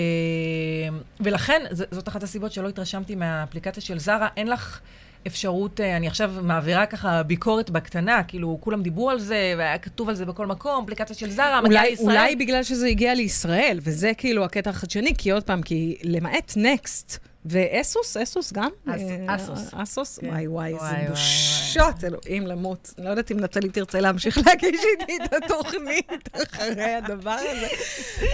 ולכן, 1.19 1.61
ז- 1.71 1.83
זאת 1.91 2.07
אחת 2.07 2.23
הסיבות 2.23 2.51
שלא 2.51 2.69
התרשמתי 2.69 3.15
מהאפליקציה 3.15 3.83
של 3.83 3.99
זרה. 3.99 4.27
אין 4.37 4.47
לך 4.47 4.79
אפשרות, 5.27 5.81
אה, 5.81 5.97
אני 5.97 6.07
עכשיו 6.07 6.31
מעבירה 6.41 6.85
ככה 6.85 7.23
ביקורת 7.23 7.69
בקטנה, 7.69 8.23
כאילו, 8.23 8.57
כולם 8.61 8.83
דיברו 8.83 9.09
על 9.09 9.19
זה, 9.19 9.53
והיה 9.57 9.77
כתוב 9.77 10.09
על 10.09 10.15
זה 10.15 10.25
בכל 10.25 10.45
מקום, 10.45 10.83
אפליקציה 10.83 11.15
של 11.15 11.29
זרה, 11.29 11.61
מגיעה 11.61 11.85
לישראל. 11.85 12.07
אולי 12.07 12.35
בגלל 12.35 12.63
שזה 12.63 12.88
הגיע 12.88 13.13
לישראל, 13.13 13.79
וזה 13.83 14.11
כאילו 14.17 14.43
הקטע 14.45 14.69
החדשני, 14.69 15.13
כי 15.17 15.31
עוד 15.31 15.43
פעם, 15.43 15.61
כי 15.61 15.97
למעט 16.03 16.53
נקסט 16.55 17.19
ואסוס, 17.45 18.17
אסוס 18.17 18.53
גם? 18.53 18.69
אה, 18.88 18.95
אסוס. 19.27 19.69
אסוס? 19.73 20.19
כן. 20.19 20.27
וואי 20.27 20.47
וואי, 20.47 20.73
וואי, 20.73 20.89
זה 20.89 20.95
וואי, 20.95 21.07
בושות, 21.07 22.03
אלוהים 22.03 22.47
למות. 22.47 22.93
לא 22.97 23.09
יודעת 23.09 23.31
אם 23.31 23.39
נטלי 23.39 23.69
תרצה 23.69 23.99
להמשיך 23.99 24.38
להגיש 24.38 24.81
איתי 24.99 25.17
את 25.23 25.33
התוכנית 25.33 26.29
אחרי 26.31 26.93
הדבר 26.93 27.38
הזה, 27.51 27.67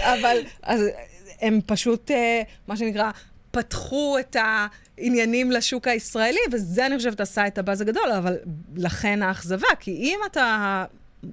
אבל 0.02 0.36
הם 1.40 1.60
פשוט, 1.66 2.10
אה, 2.10 2.42
מה 2.66 2.76
שנקרא, 2.76 3.10
פתחו 3.52 4.16
את 4.20 4.36
העניינים 4.98 5.50
לשוק 5.50 5.88
הישראלי, 5.88 6.40
וזה, 6.52 6.86
אני 6.86 6.96
חושבת, 6.96 7.20
עשה 7.20 7.46
את 7.46 7.58
הבאז 7.58 7.80
הגדול, 7.80 8.12
אבל 8.18 8.36
לכן 8.76 9.22
האכזבה, 9.22 9.68
כי 9.80 9.90
אם 9.90 10.18
אתה 10.26 10.84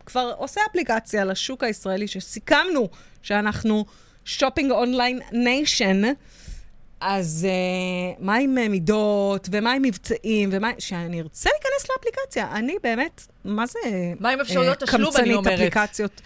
כבר 0.06 0.34
עושה 0.38 0.62
אפליקציה 0.72 1.26
לשוק 1.26 1.64
הישראלי, 1.64 2.08
שסיכמנו 2.08 2.90
שאנחנו 3.22 3.86
shopping 4.26 4.72
online 4.72 5.20
nation, 5.32 6.02
אז 7.02 7.48
אה, 7.50 8.24
מה 8.24 8.36
עם 8.36 8.58
אה, 8.58 8.70
מידות, 8.70 9.50
ומה 9.52 9.74
עם 9.74 9.82
מבצעים, 9.82 10.50
ומה... 10.52 10.72
שאני 10.80 11.22
ארצה 11.22 11.50
להיכנס 11.50 11.90
לאפליקציה. 11.90 12.52
אני 12.52 12.76
באמת, 12.84 13.28
מה 13.46 13.66
זה... 13.66 13.80
מה 14.20 14.30
עם 14.30 14.40
אפשרויות 14.40 14.84
אה, 14.84 14.88
תשלום, 14.88 15.02
אני 15.02 15.12
קמצנית 15.16 15.36
אומרת? 15.36 15.54
אפליקציות, 15.54 16.22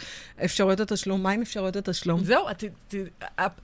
אפשרויות 0.46 0.80
התשלום, 0.80 1.24
מה 1.24 1.32
עם 1.32 1.42
אפשרויות 1.42 1.76
התשלום? 1.76 2.24
זהו, 2.24 2.48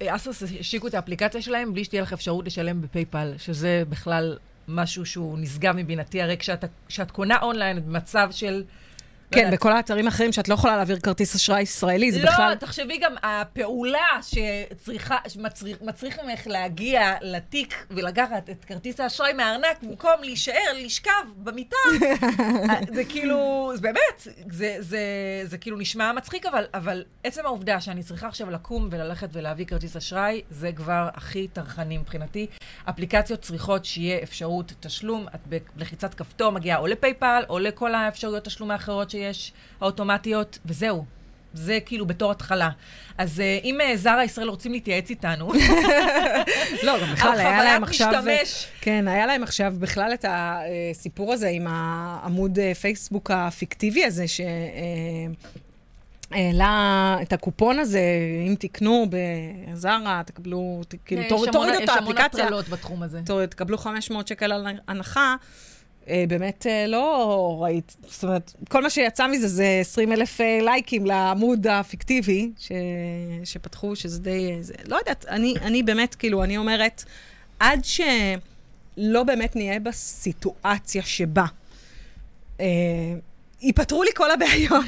אסוס 0.07 0.43
השיקו 0.59 0.87
את 0.87 0.93
האפליקציה 0.93 1.41
שלהם 1.41 1.73
בלי 1.73 1.83
שתהיה 1.83 2.01
לך 2.01 2.13
אפשרות 2.13 2.45
לשלם 2.45 2.81
בפייפל, 2.81 3.33
שזה 3.37 3.83
בכלל 3.89 4.37
משהו 4.67 5.05
שהוא 5.05 5.39
נשגב 5.39 5.75
מבינתי. 5.77 6.21
הרי 6.21 6.37
כשאת, 6.37 6.65
כשאת 6.87 7.11
קונה 7.11 7.37
אונליין, 7.41 7.77
את 7.77 7.85
במצב 7.85 8.27
של... 8.31 8.63
לא 9.31 9.35
כן, 9.35 9.39
יודעת, 9.39 9.53
בכל 9.53 9.71
האתרים 9.71 10.05
האחרים 10.05 10.31
שאת 10.31 10.47
לא 10.47 10.53
יכולה 10.53 10.75
להעביר 10.75 10.99
כרטיס 10.99 11.35
אשראי 11.35 11.61
ישראלי, 11.61 12.11
זה 12.11 12.23
לא, 12.23 12.31
בכלל... 12.31 12.55
תחשבי 12.55 12.97
גם, 12.97 13.15
הפעולה 13.23 14.07
שצריכה, 14.21 15.17
שמצריך 15.27 16.19
ממך 16.23 16.47
להגיע 16.47 17.13
לתיק 17.21 17.85
ולקחת 17.91 18.49
את 18.49 18.65
כרטיס 18.65 18.99
האשראי 18.99 19.33
מהארנק, 19.33 19.83
במקום 19.83 20.11
להישאר, 20.21 20.73
לשכב 20.75 21.11
במיטה, 21.37 21.75
זה 22.95 23.03
כאילו, 23.09 23.71
זה 23.75 23.81
באמת, 23.81 24.27
זה, 24.51 24.75
זה, 24.79 25.01
זה 25.43 25.57
כאילו 25.57 25.77
נשמע 25.77 26.11
מצחיק, 26.11 26.45
אבל, 26.45 26.65
אבל 26.73 27.03
עצם 27.23 27.45
העובדה 27.45 27.81
שאני 27.81 28.03
צריכה 28.03 28.27
עכשיו 28.27 28.49
לקום 28.49 28.87
וללכת 28.91 29.29
ולהביא 29.31 29.65
כרטיס 29.65 29.95
אשראי, 29.95 30.41
זה 30.49 30.71
כבר 30.71 31.09
הכי 31.13 31.47
טרחני 31.47 31.97
מבחינתי. 31.97 32.47
אפליקציות 32.89 33.41
צריכות 33.41 33.85
שיהיה 33.85 34.23
אפשרות 34.23 34.73
תשלום, 34.79 35.25
את 35.35 35.39
בלחיצת 35.75 36.13
כפתור 36.13 36.51
מגיעה 36.51 36.79
או 36.79 36.87
לפייפל, 36.87 37.43
או 37.49 37.59
לכל 37.59 37.95
האפשרויות 37.95 38.43
תשלום 38.43 38.71
האחרות 38.71 39.09
שיש, 39.19 39.53
האוטומטיות, 39.81 40.59
וזהו. 40.65 41.05
זה 41.53 41.79
כאילו 41.85 42.05
בתור 42.05 42.31
התחלה. 42.31 42.69
אז 43.17 43.39
אה, 43.39 43.59
אם 43.63 43.81
אה, 43.81 43.97
זרה 43.97 44.23
ישראל 44.23 44.49
רוצים 44.49 44.71
להתייעץ 44.71 45.09
איתנו, 45.09 45.51
לא, 46.83 47.01
גם 47.01 47.13
בכלל, 47.13 47.39
היה 47.39 47.63
להם 47.63 47.83
עכשיו... 47.83 48.07
משתמש. 48.07 48.67
כן, 48.81 49.07
היה 49.07 49.25
להם 49.25 49.43
עכשיו 49.43 49.73
בכלל 49.79 50.11
את 50.13 50.25
הסיפור 50.29 51.33
הזה 51.33 51.47
עם 51.47 51.67
העמוד 51.69 52.59
אה, 52.59 52.75
פייסבוק 52.75 53.31
הפיקטיבי 53.31 54.05
הזה, 54.05 54.27
ש... 54.27 54.41
העלה 56.31 57.17
את 57.21 57.33
הקופון 57.33 57.79
הזה, 57.79 58.01
אם 58.47 58.55
תקנו 58.59 59.05
בזארה, 59.09 60.21
תקבלו, 60.25 60.81
כאילו, 61.05 61.21
תורידו 61.29 61.63
את 61.63 61.79
יש 61.81 61.89
המון 61.89 62.07
האפליקציה, 62.07 62.43
הטרלות 62.43 62.69
בתחום 62.69 63.03
הזה. 63.03 63.21
תקבלו 63.49 63.77
500 63.77 64.27
שקל 64.27 64.51
על 64.51 64.67
הנחה. 64.87 65.35
אה, 66.09 66.23
באמת 66.27 66.67
אה, 66.69 66.87
לא 66.87 67.57
ראית, 67.61 67.95
זאת 68.07 68.23
אומרת, 68.23 68.53
כל 68.69 68.83
מה 68.83 68.89
שיצא 68.89 69.27
מזה 69.27 69.47
זה 69.47 69.77
20 69.81 70.11
אלף 70.11 70.41
אה, 70.41 70.59
לייקים 70.61 71.05
לעמוד 71.05 71.67
הפיקטיבי 71.67 72.51
ש, 72.59 72.71
שפתחו, 73.43 73.95
שזה 73.95 74.19
די... 74.19 74.57
זה, 74.61 74.73
לא 74.85 74.95
יודעת, 74.95 75.25
אני, 75.29 75.53
אני 75.61 75.83
באמת, 75.83 76.15
כאילו, 76.15 76.43
אני 76.43 76.57
אומרת, 76.57 77.03
עד 77.59 77.79
שלא 77.85 79.23
באמת 79.23 79.55
נהיה 79.55 79.79
בסיטואציה 79.79 81.03
שבה 81.03 81.45
אה, 82.59 82.65
ייפתרו 83.61 84.03
לי 84.03 84.09
כל 84.15 84.31
הבעיות, 84.31 84.85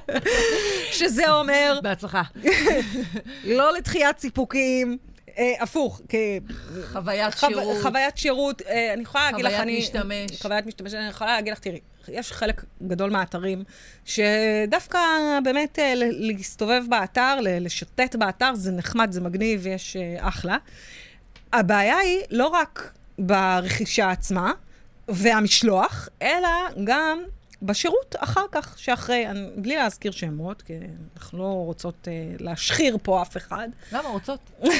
שזה 0.98 1.32
אומר 1.32 1.78
בהצלחה. 1.82 2.22
לא 3.44 3.72
לדחיית 3.72 4.18
סיפוקים, 4.18 4.98
הפוך, 5.60 6.00
כ... 6.08 6.14
חוויית 6.92 7.34
חו- 7.34 7.46
שירות. 7.46 7.82
חוויית 7.82 8.18
שירות, 8.18 8.62
אה, 8.62 8.92
אני 8.92 9.02
יכולה 9.02 9.30
להגיד 9.30 9.44
לך, 9.44 9.52
חוויית 9.52 9.68
אני... 9.68 9.78
משתמש. 9.78 10.42
חוויית 10.42 10.66
משתמש. 10.66 10.94
אני 10.94 11.08
יכולה 11.08 11.34
להגיד 11.34 11.52
לך, 11.52 11.58
תראי, 11.58 11.80
יש 12.08 12.32
חלק 12.32 12.64
גדול 12.82 13.10
מהאתרים 13.10 13.64
שדווקא 14.04 14.98
באמת 15.44 15.78
אה, 15.78 15.92
להסתובב 15.96 16.82
באתר, 16.88 17.38
לשוטט 17.42 18.16
באתר, 18.16 18.54
זה 18.54 18.72
נחמד, 18.72 19.12
זה 19.12 19.20
מגניב, 19.20 19.66
יש 19.66 19.96
אה, 19.96 20.28
אחלה. 20.28 20.56
הבעיה 21.52 21.96
היא 21.98 22.20
לא 22.30 22.46
רק 22.46 22.92
ברכישה 23.18 24.10
עצמה 24.10 24.52
והמשלוח, 25.08 26.08
אלא 26.22 26.48
גם 26.84 27.22
בשירות 27.66 28.14
אחר 28.18 28.44
כך, 28.52 28.78
שאחרי, 28.78 29.26
אני- 29.28 29.50
בלי 29.56 29.76
להזכיר 29.76 30.12
שמות, 30.12 30.62
כי 30.62 30.72
אנחנו 31.16 31.38
לא 31.38 31.44
רוצות 31.44 32.08
אה, 32.08 32.12
להשחיר 32.40 32.96
פה 33.02 33.22
אף 33.22 33.36
אחד, 33.36 33.68
למה 33.92 34.08
רוצות? 34.08 34.38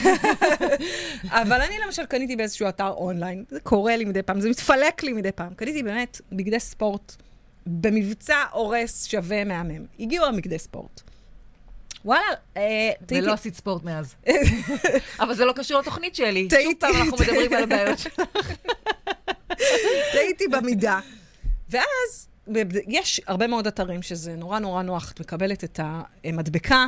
אבל 1.43 1.61
אני 1.61 1.75
למשל 1.87 2.07
קניתי 2.07 2.37
באיזשהו 2.37 2.69
אתר 2.69 2.89
אונליין, 2.89 3.45
זה 3.51 3.61
קורה 3.61 3.97
לי 3.97 4.05
מדי 4.05 4.23
פעם, 4.23 4.41
זה 4.41 4.51
מתפלק 4.51 5.03
לי 5.03 5.13
מדי 5.13 5.33
פעם. 5.33 5.55
קניתי 5.55 5.83
באמת 5.83 6.21
בגדי 6.33 6.61
ספורט 6.61 7.17
במבצע 7.67 8.37
הורס 8.53 9.05
שווה 9.07 9.45
מהמם. 9.45 9.87
הגיעו 10.01 10.27
הבגדי 10.27 10.59
ספורט. 10.59 11.01
וואלה, 12.05 12.23
אה, 12.57 12.91
טעיתי, 13.07 13.25
ולא 13.25 13.33
עשית 13.33 13.55
ספורט 13.55 13.83
מאז. 13.85 14.15
אבל 15.21 15.35
זה 15.35 15.45
לא 15.45 15.53
קשור 15.53 15.81
לתוכנית 15.81 16.15
שלי. 16.15 16.49
טעיתי, 16.49 16.65
שוב 16.71 16.75
פעם 16.81 17.03
אנחנו 17.03 17.17
מדברים 17.17 17.53
על 17.53 17.63
הבעיות 17.63 17.99
שלך. 17.99 18.21
טעיתי 20.13 20.49
במידה. 20.49 21.01
ואז, 21.71 22.29
יש 22.89 23.21
הרבה 23.27 23.47
מאוד 23.47 23.67
אתרים 23.67 24.03
שזה 24.03 24.37
נורא 24.37 24.59
נורא 24.59 24.83
נוח. 24.83 25.13
את 25.13 25.21
מקבלת 25.21 25.65
את 25.65 25.81
המדבקה, 26.25 26.87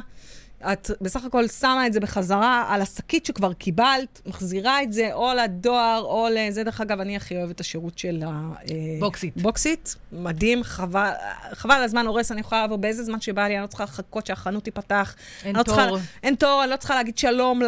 את 0.72 0.90
בסך 1.00 1.24
הכל 1.24 1.48
שמה 1.48 1.86
את 1.86 1.92
זה 1.92 2.00
בחזרה 2.00 2.64
על 2.68 2.82
השקית 2.82 3.26
שכבר 3.26 3.52
קיבלת, 3.52 4.20
מחזירה 4.26 4.82
את 4.82 4.92
זה 4.92 5.12
או 5.14 5.30
לדואר 5.44 6.00
או 6.04 6.26
לזה. 6.34 6.64
דרך 6.64 6.80
אגב, 6.80 7.00
אני 7.00 7.16
הכי 7.16 7.36
אוהבת 7.36 7.54
את 7.54 7.60
השירות 7.60 7.98
של 7.98 8.22
ה... 8.26 8.28
אה, 8.70 8.74
בוקסית. 9.00 9.36
בוקסית, 9.42 9.96
מדהים, 10.12 10.62
חבל, 10.62 11.10
חבל 11.52 11.82
הזמן 11.82 12.06
הורס, 12.06 12.32
אני 12.32 12.40
יכולה 12.40 12.60
לעבור 12.60 12.78
באיזה 12.78 13.04
זמן 13.04 13.20
שבא 13.20 13.46
לי, 13.48 13.54
אני 13.54 13.62
לא 13.62 13.66
צריכה 13.66 13.84
לחכות 13.84 14.26
שהחנות 14.26 14.64
תיפתח. 14.64 15.14
אין 15.44 15.50
אני 15.50 15.58
לא 15.58 15.62
צריכה- 15.62 15.86
תור. 15.88 15.98
אין 16.22 16.34
תור, 16.34 16.62
אני 16.64 16.70
לא 16.70 16.76
צריכה 16.76 16.94
להגיד 16.94 17.18
שלום 17.18 17.60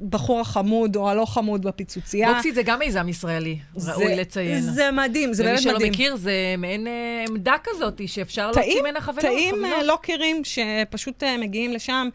לבחור 0.00 0.40
החמוד 0.40 0.96
או 0.96 1.10
הלא 1.10 1.24
חמוד 1.26 1.62
בפיצוצייה. 1.62 2.32
בוקסית 2.32 2.54
זה 2.54 2.62
גם 2.62 2.78
מיזם 2.78 3.08
ישראלי, 3.08 3.58
ראוי 3.86 4.06
זה- 4.06 4.14
לציין. 4.20 4.60
זה 4.60 4.90
מדהים, 4.90 5.32
זה 5.32 5.42
באמת 5.42 5.54
ומי 5.54 5.62
שלא 5.62 5.74
מדהים. 5.74 5.92
מכיר, 5.92 6.16
זה 6.16 6.32
מעין 6.58 6.86
אה, 6.86 6.92
עמדה 7.28 7.54
כזאת, 7.64 8.00
שאפשר 8.08 8.50
להוציא 8.50 8.80
ממנה 8.80 9.00
חבילות. 9.00 9.34
אה, 9.64 9.82
לוקרים 9.82 10.42
שפשוט 10.44 11.22
אה, 11.34 11.46
מגיעים 11.46 11.72
לשם. 11.72 12.08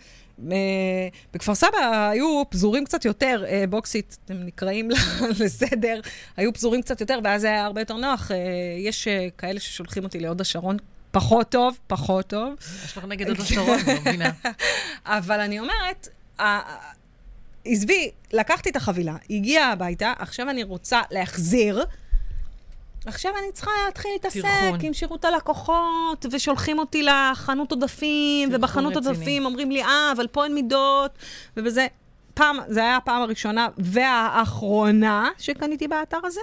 אה, 0.51 1.07
בכפר 1.33 1.55
סבא 1.55 2.09
היו 2.11 2.43
פזורים 2.49 2.85
קצת 2.85 3.05
יותר, 3.05 3.43
אה, 3.47 3.63
בוקסית, 3.69 4.17
אתם 4.25 4.33
נקראים 4.33 4.89
לסדר, 5.39 5.99
היו 6.37 6.53
פזורים 6.53 6.81
קצת 6.81 7.01
יותר, 7.01 7.19
ואז 7.23 7.41
זה 7.41 7.47
היה 7.47 7.65
הרבה 7.65 7.81
יותר 7.81 7.95
נוח. 7.95 8.31
אה, 8.31 8.37
יש 8.77 9.07
כאלה 9.37 9.59
ששולחים 9.59 10.03
אותי 10.03 10.19
להוד 10.19 10.41
השרון, 10.41 10.77
פחות 11.11 11.49
טוב, 11.49 11.77
פחות 11.87 12.27
טוב. 12.27 12.53
יש 12.85 12.97
לך 12.97 13.05
נגד 13.05 13.27
עוד 13.27 13.39
השרון, 13.39 13.79
לא 13.87 13.93
מבינה. 14.01 14.31
אבל 15.05 15.39
אני 15.39 15.59
אומרת, 15.59 16.07
עזבי, 17.65 18.11
לקחתי 18.33 18.69
את 18.69 18.75
החבילה, 18.75 19.15
הגיעה 19.29 19.71
הביתה, 19.71 20.13
עכשיו 20.19 20.49
אני 20.49 20.63
רוצה 20.63 21.01
להחזיר. 21.11 21.85
עכשיו 23.05 23.31
אני 23.43 23.51
צריכה 23.53 23.71
להתחיל 23.85 24.11
להתעסק. 24.11 24.43
עם 24.81 24.93
שירות 24.93 25.25
הלקוחות, 25.25 26.25
ושולחים 26.31 26.79
אותי 26.79 27.03
לחנות 27.03 27.71
עודפים, 27.71 28.49
ובחנות 28.51 28.97
רציני. 28.97 29.15
עודפים 29.15 29.45
אומרים 29.45 29.71
לי, 29.71 29.83
אה, 29.83 30.11
אבל 30.15 30.27
פה 30.27 30.43
אין 30.43 30.55
מידות, 30.55 31.11
ובזה. 31.57 31.87
פעם, 32.33 32.57
זה 32.67 32.79
היה 32.79 32.97
הפעם 32.97 33.21
הראשונה 33.21 33.67
והאחרונה 33.77 35.29
שקניתי 35.37 35.87
באתר 35.87 36.19
הזה, 36.23 36.41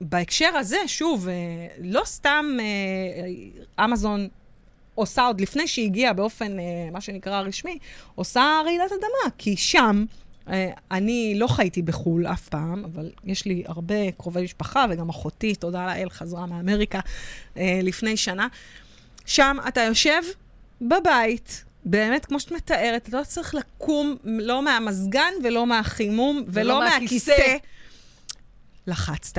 ובהקשר 0.00 0.56
הזה, 0.56 0.78
שוב, 0.86 1.28
אה, 1.28 1.34
לא 1.78 2.02
סתם 2.04 2.56
אה, 2.60 3.84
אמזון 3.84 4.28
עושה 4.98 5.26
עוד 5.26 5.40
לפני 5.40 5.66
שהיא 5.68 6.12
באופן, 6.12 6.58
אה, 6.58 6.64
מה 6.92 7.00
שנקרא 7.00 7.40
רשמי, 7.40 7.78
עושה 8.14 8.60
רעידת 8.64 8.92
אדמה, 8.92 9.34
כי 9.38 9.56
שם, 9.56 10.04
אה, 10.10 10.27
אני 10.90 11.34
לא 11.36 11.46
חייתי 11.46 11.82
בחו"ל 11.82 12.26
אף 12.26 12.48
פעם, 12.48 12.84
אבל 12.84 13.10
יש 13.24 13.44
לי 13.44 13.64
הרבה 13.66 14.12
קרובי 14.12 14.42
משפחה, 14.42 14.86
וגם 14.90 15.08
אחותי, 15.08 15.54
תודה 15.54 15.86
לאל, 15.86 16.10
חזרה 16.10 16.46
מאמריקה 16.46 17.00
אה, 17.56 17.80
לפני 17.82 18.16
שנה. 18.16 18.48
שם 19.26 19.56
אתה 19.68 19.80
יושב 19.80 20.22
בבית, 20.80 21.64
באמת, 21.84 22.26
כמו 22.26 22.40
שאת 22.40 22.52
מתארת, 22.52 23.08
אתה 23.08 23.18
לא 23.18 23.24
צריך 23.24 23.54
לקום 23.54 24.16
לא 24.24 24.62
מהמזגן 24.62 25.32
ולא 25.44 25.66
מהחימום 25.66 26.44
ולא 26.48 26.72
ולא 26.72 26.84
מהכיסא. 26.84 27.30
מהכיסא. 27.30 27.56
לחצת, 28.86 29.38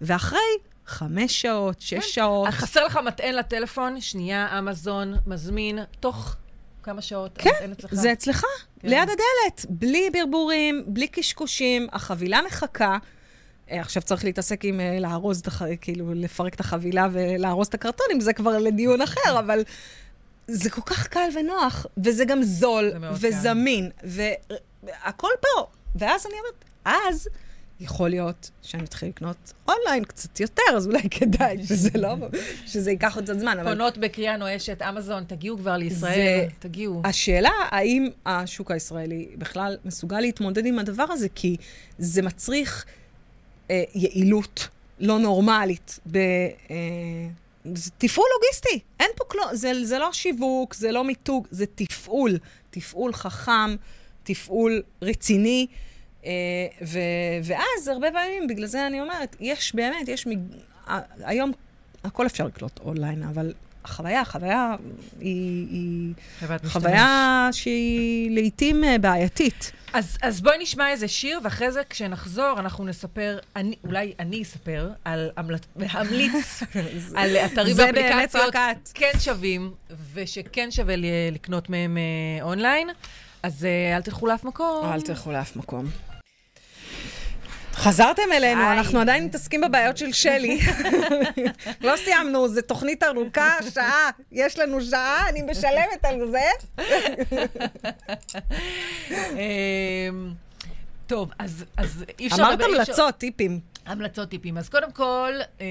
ואחרי 0.00 0.38
חמש 0.86 1.42
שעות, 1.42 1.80
שש 1.80 1.94
כן. 1.94 2.00
שעות, 2.02 2.48
חסר 2.48 2.84
לך 2.84 2.98
מטען 3.06 3.34
לטלפון, 3.34 4.00
שנייה, 4.00 4.58
אמזון, 4.58 5.14
מזמין, 5.26 5.78
תוך 6.00 6.36
כמה 6.82 7.02
שעות, 7.02 7.30
כן, 7.34 7.50
המטען 7.50 7.72
אצלך. 7.72 7.94
זה 7.94 8.12
אצלך, 8.12 8.44
כן. 8.80 8.88
ליד 8.88 9.08
הדלת, 9.08 9.66
בלי 9.68 10.10
ברבורים, 10.10 10.84
בלי 10.86 11.08
קשקושים, 11.08 11.86
החבילה 11.92 12.40
מחכה. 12.46 12.98
אה, 13.70 13.80
עכשיו 13.80 14.02
צריך 14.02 14.24
להתעסק 14.24 14.64
עם 14.64 14.80
אה, 14.80 14.98
לארוז, 15.00 15.42
כאילו, 15.80 16.14
לפרק 16.14 16.54
את 16.54 16.60
החבילה 16.60 17.08
ולארוז 17.12 17.66
את 17.66 17.74
הקרטונים, 17.74 18.20
זה 18.20 18.32
כבר 18.32 18.58
לדיון 18.58 19.00
אחר, 19.00 19.38
אבל 19.38 19.62
זה 20.46 20.70
כל 20.70 20.82
כך 20.82 21.06
קל 21.06 21.28
ונוח, 21.34 21.86
וזה 22.04 22.24
גם 22.24 22.42
זול, 22.42 22.90
זה 23.12 23.28
וזמין, 23.28 23.90
והכל 24.02 25.30
פה. 25.40 25.66
ואז 25.94 26.26
אני 26.26 26.34
אומרת, 26.34 26.64
אז 26.84 27.28
יכול 27.80 28.10
להיות 28.10 28.50
שאני 28.62 28.84
אתחיל 28.84 29.08
לקנות 29.08 29.52
אונליין 29.68 30.04
קצת 30.04 30.40
יותר, 30.40 30.62
אז 30.76 30.86
אולי 30.86 31.10
כדאי 31.10 31.58
שזה 31.68 31.90
לא, 31.94 32.14
שזה 32.66 32.90
ייקח 32.90 33.14
עוד 33.16 33.24
קצת 33.24 33.38
זמן, 33.38 33.58
אבל... 33.58 33.70
פונות 33.70 33.98
בקריאה 33.98 34.36
נואשת, 34.36 34.82
אמזון, 34.82 35.24
תגיעו 35.24 35.58
כבר 35.58 35.76
לישראל, 35.76 36.14
זה- 36.14 36.46
תגיעו. 36.58 37.02
השאלה, 37.04 37.50
האם 37.70 38.08
השוק 38.26 38.70
הישראלי 38.70 39.28
בכלל 39.38 39.76
מסוגל 39.84 40.20
להתמודד 40.20 40.66
עם 40.66 40.78
הדבר 40.78 41.06
הזה, 41.10 41.28
כי 41.34 41.56
זה 41.98 42.22
מצריך 42.22 42.84
אה, 43.70 43.82
יעילות 43.94 44.68
לא 45.00 45.18
נורמלית. 45.18 45.98
ב, 46.12 46.16
אה, 46.16 46.76
זה 47.74 47.90
תפעול 47.98 48.26
לוגיסטי, 48.34 48.78
אין 49.00 49.10
פה 49.16 49.24
כלום, 49.24 49.44
זה, 49.52 49.72
זה 49.84 49.98
לא 49.98 50.12
שיווק, 50.12 50.74
זה 50.74 50.92
לא 50.92 51.04
מיתוג, 51.04 51.46
זה 51.50 51.64
תפעול. 51.74 52.38
תפעול 52.70 53.12
חכם, 53.12 53.76
תפעול 54.22 54.82
רציני. 55.02 55.66
אה, 56.26 56.30
ו, 56.82 56.98
ואז, 57.44 57.88
הרבה 57.88 58.10
פעמים, 58.12 58.46
בגלל 58.46 58.66
זה 58.66 58.86
אני 58.86 59.00
אומרת, 59.00 59.36
יש 59.40 59.74
באמת, 59.74 60.08
יש... 60.08 60.26
מג... 60.26 60.38
היום 61.24 61.52
הכל 62.04 62.26
אפשר 62.26 62.46
לקלוט 62.46 62.80
אונליין, 62.84 63.22
אבל 63.22 63.52
החוויה, 63.84 64.20
החוויה 64.20 64.74
היא... 65.20 65.66
היא... 65.70 66.12
משתמש. 66.42 66.72
חוויה 66.72 67.48
שהיא 67.52 68.30
לעיתים 68.30 68.84
אה, 68.84 68.98
בעייתית. 68.98 69.72
אז, 69.92 70.16
אז 70.22 70.40
בואי 70.40 70.58
נשמע 70.58 70.90
איזה 70.90 71.08
שיר, 71.08 71.40
ואחרי 71.44 71.72
זה, 71.72 71.82
כשנחזור, 71.90 72.54
אנחנו 72.58 72.84
נספר, 72.84 73.38
אני, 73.56 73.76
אולי 73.84 74.12
אני 74.18 74.42
אספר, 74.42 74.90
על 75.04 75.30
המלט, 75.36 75.66
להמליץ 75.76 76.62
על 77.16 77.36
אתרים 77.36 77.76
ואפליקציות 77.78 78.54
את. 78.54 78.90
כן 78.94 79.12
שווים, 79.18 79.72
ושכן 80.14 80.70
שווה 80.70 80.94
לקנות 81.32 81.70
מהם 81.70 81.98
אה, 81.98 82.42
אונליין. 82.42 82.88
אז 83.42 83.64
אה, 83.64 83.96
אל 83.96 84.02
תלכו 84.02 84.26
לאף 84.26 84.44
מקום. 84.44 84.86
תלכו 85.00 85.32
לאף 85.32 85.56
מקום. 85.56 86.09
חזרתם 87.80 88.22
אלינו, 88.32 88.60
היי. 88.60 88.78
אנחנו 88.78 89.00
עדיין 89.00 89.24
מתעסקים 89.24 89.60
בבעיות 89.60 89.96
של 89.96 90.12
שלי. 90.12 90.60
לא 91.86 91.96
סיימנו, 91.96 92.48
זו 92.48 92.62
תוכנית 92.62 93.02
ארוכה, 93.02 93.56
שעה. 93.74 94.10
יש 94.32 94.58
לנו 94.58 94.80
שעה, 94.80 95.28
אני 95.28 95.42
משלמת 95.42 96.04
על 96.04 96.30
זה. 96.30 96.48
אמ, 99.10 100.32
טוב, 101.06 101.30
אז 101.38 101.64
אז 101.76 102.04
אי 102.18 102.26
אפשר... 102.26 102.42
אמרת 102.42 102.60
המלצות, 102.62 103.14
טיפים. 103.18 103.60
המלצות 103.86 104.28
טיפים. 104.28 104.58
אז 104.58 104.68
קודם 104.68 104.92
כל, 104.92 105.32
אה, 105.60 105.66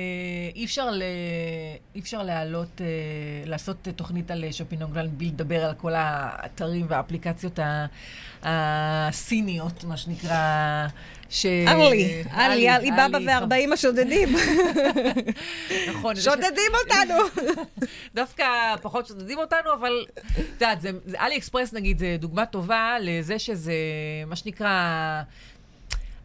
אי 0.56 0.66
אפשר, 0.66 0.92
ל... 0.92 1.04
אי 1.96 2.00
אפשר 2.00 2.24
להעלות, 2.24 2.82
אה, 2.82 2.86
לעשות 3.46 3.88
תוכנית 3.96 4.32
על 4.32 4.46
שופינג 4.52 4.82
אונליין 4.82 5.18
בלי 5.18 5.28
לדבר 5.28 5.66
על 5.66 5.74
כל 5.74 5.94
האתרים 5.96 6.86
והאפליקציות. 6.90 7.60
הסיניות, 8.44 9.84
מה 9.84 9.98
שנקרא, 9.98 10.88
ש... 11.30 11.46
ארלי, 11.46 12.24
עלי, 12.32 12.70
עלי, 12.70 12.70
עלי 12.70 12.92
בבא 12.92 13.18
וארבעים 13.26 13.74
השודדים. 13.74 14.30
נכון. 15.90 16.16
שודדים 16.16 16.72
אותנו. 16.84 17.44
דווקא 18.16 18.76
פחות 18.82 19.08
שודדים 19.08 19.38
אותנו, 19.38 19.74
אבל 19.74 20.06
את 20.34 20.62
יודעת, 20.62 20.78
אלי 21.20 21.38
אקספרס 21.38 21.74
נגיד, 21.74 22.00
זה 22.00 22.16
דוגמה 22.20 22.46
טובה 22.46 22.96
לזה 23.02 23.40
שזה, 23.40 23.74
מה 24.28 24.36
שנקרא, 24.36 25.22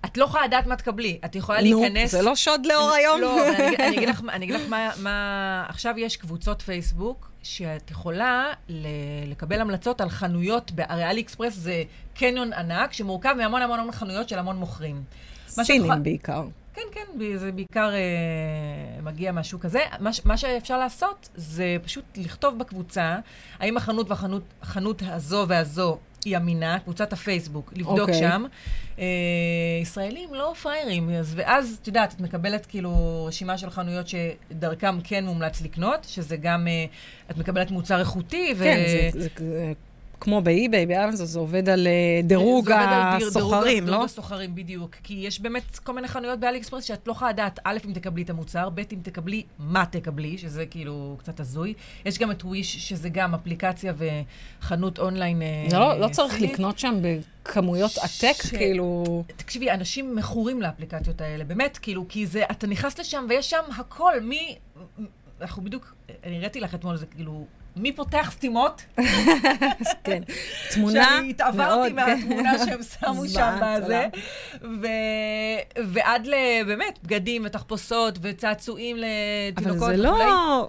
את 0.05 0.19
לא 0.19 0.25
יכולה 0.25 0.45
לדעת 0.45 0.67
מה 0.67 0.77
תקבלי. 0.77 1.19
את 1.25 1.37
יכולה 1.37 1.63
נו, 1.63 1.81
להיכנס... 1.81 2.11
זה 2.11 2.23
לא 2.23 2.37
שוד 2.37 2.67
לאור 2.67 2.91
היום. 2.91 3.21
לא, 3.21 3.49
אני, 3.49 3.77
אני 3.77 3.97
אגיד 3.97 4.09
לך, 4.09 4.23
אני 4.29 4.45
אגיד 4.45 4.57
לך 4.57 4.63
מה, 4.69 4.91
מה... 5.03 5.65
עכשיו 5.69 5.95
יש 5.99 6.17
קבוצות 6.17 6.63
פייסבוק 6.63 7.31
שאת 7.43 7.91
יכולה 7.91 8.53
ל, 8.69 8.87
לקבל 9.27 9.61
המלצות 9.61 10.01
על 10.01 10.09
חנויות, 10.09 10.73
הרי 10.79 11.05
אלי 11.05 11.21
אקספרס 11.21 11.55
זה 11.55 11.83
קניון 12.15 12.53
ענק 12.53 12.93
שמורכב 12.93 13.35
מהמון 13.39 13.63
המון 13.63 13.81
המון 13.81 13.93
חנויות 13.93 14.29
של 14.29 14.39
המון 14.39 14.57
מוכרים. 14.57 15.03
סינים 15.49 16.03
בעיקר. 16.03 16.45
כן, 16.75 16.83
כן, 16.93 17.37
זה 17.37 17.53
בעיקר 17.53 17.91
אה, 17.95 19.03
מגיע 19.03 19.33
מהשוק 19.33 19.65
הזה. 19.65 19.81
מה, 20.01 20.11
מה 20.25 20.37
שאפשר 20.37 20.79
לעשות 20.79 21.29
זה 21.35 21.77
פשוט 21.83 22.05
לכתוב 22.17 22.59
בקבוצה 22.59 23.19
האם 23.59 23.77
החנות 23.77 24.11
והחנות 24.11 24.43
החנות 24.63 25.03
הזו 25.07 25.45
והזו 25.49 25.99
היא 26.25 26.37
אמינה, 26.37 26.79
קבוצת 26.85 27.13
הפייסבוק, 27.13 27.73
לבדוק 27.77 27.99
אוקיי. 28.01 28.15
שם. 28.15 28.45
אה, 28.99 29.05
ישראלים 29.83 30.35
לא 30.35 30.55
פראיירים, 30.63 31.11
אז, 31.11 31.35
ואז, 31.37 31.79
את 31.83 31.87
יודעת, 31.87 32.13
את 32.15 32.21
מקבלת 32.21 32.67
כאילו 32.67 32.91
רשימה 33.29 33.59
של 33.59 33.71
חנויות 33.71 34.07
שדרכם 34.09 34.99
כן 35.05 35.25
מומלץ 35.25 35.63
לקנות, 35.63 36.05
שזה 36.05 36.37
גם, 36.37 36.69
אה, 36.69 36.85
את 37.31 37.37
מקבלת 37.39 37.71
מוצר 37.71 38.01
איכותי, 38.01 38.55
ו... 38.57 38.65
כן, 38.65 38.83
זה- 38.87 39.21
זה 39.21 39.29
זה 39.39 39.73
כמו 40.25 40.43
באי-ביי, 40.43 40.87
באמזון, 40.87 41.27
זה 41.27 41.39
עובד 41.39 41.69
על 41.69 41.87
אה, 41.87 42.21
דירוג 42.25 42.71
הסוחרים, 42.71 43.85
לא? 43.85 43.91
דירוג 43.91 44.05
הסוחרים, 44.05 44.55
בדיוק. 44.55 44.95
כי 45.03 45.15
יש 45.15 45.41
באמת 45.41 45.79
כל 45.79 45.93
מיני 45.93 46.09
חנויות 46.09 46.41
באלי 46.41 46.59
אקספרס 46.59 46.85
שאת 46.85 47.07
לא 47.09 47.13
יכולה 47.13 47.31
לדעת, 47.31 47.59
א', 47.65 47.79
אם 47.89 47.93
תקבלי 47.93 48.23
את 48.23 48.31
המוצר, 48.31 48.69
ב', 48.71 48.79
אם 48.79 48.99
תקבלי, 49.03 49.43
מה 49.59 49.85
תקבלי, 49.87 50.39
שזה 50.39 50.67
כאילו 50.67 51.17
קצת 51.19 51.41
הזוי. 51.41 51.75
יש 52.05 52.19
גם 52.19 52.31
את 52.31 52.45
וויש, 52.45 52.89
שזה 52.89 53.09
גם 53.09 53.35
אפליקציה 53.35 53.93
וחנות 54.61 54.99
אונליין 54.99 55.43
אה, 55.43 55.67
לא- 55.73 56.01
לא 56.01 56.09
צריך. 56.09 56.41
לקנות 56.41 56.79
שם 56.79 56.95
בכמויות 57.03 57.99
עתק, 57.99 58.43
כאילו... 58.59 59.25
תקשיבי, 59.37 59.71
אנשים 59.71 60.17
מכורים 60.17 60.63
לאפליקציות 60.63 61.21
האלה, 61.21 61.45
באמת, 61.45 61.79
כאילו, 61.79 62.05
כי 62.09 62.27
זה, 62.27 62.43
אתה 62.51 62.67
נכנס 62.67 62.99
לשם 62.99 63.27
ויש 63.29 63.51
שם 63.51 63.63
הכל, 63.79 64.13
מי... 64.23 64.57
אנחנו 65.41 65.65
בדיוק, 65.65 65.95
אני 66.25 66.37
הראיתי 66.37 66.61
לך 66.61 66.75
אתמול, 66.75 66.97
זה 66.97 67.07
כאילו, 67.07 67.47
מי 67.77 67.93
פותח 67.93 68.31
סתימות? 68.35 68.83
כן. 70.05 70.23
תמונה 70.75 71.05
שאני 71.19 71.31
התעברתי 71.31 71.93
מאוד, 71.93 72.07
כן. 72.07 72.15
מהתמונה 72.29 72.53
שהם 72.67 72.81
שמו 73.01 73.29
שם 73.29 73.59
בזה. 73.63 74.07
ו... 74.63 74.87
ועד 75.87 76.27
ל... 76.27 76.35
באמת, 76.67 76.99
בגדים 77.05 77.43
ותחפושות 77.47 78.19
וצעצועים 78.23 78.97
אבל 78.97 79.05
לתינוקות 79.63 79.89
זה 79.89 79.97
לא... 79.97 80.69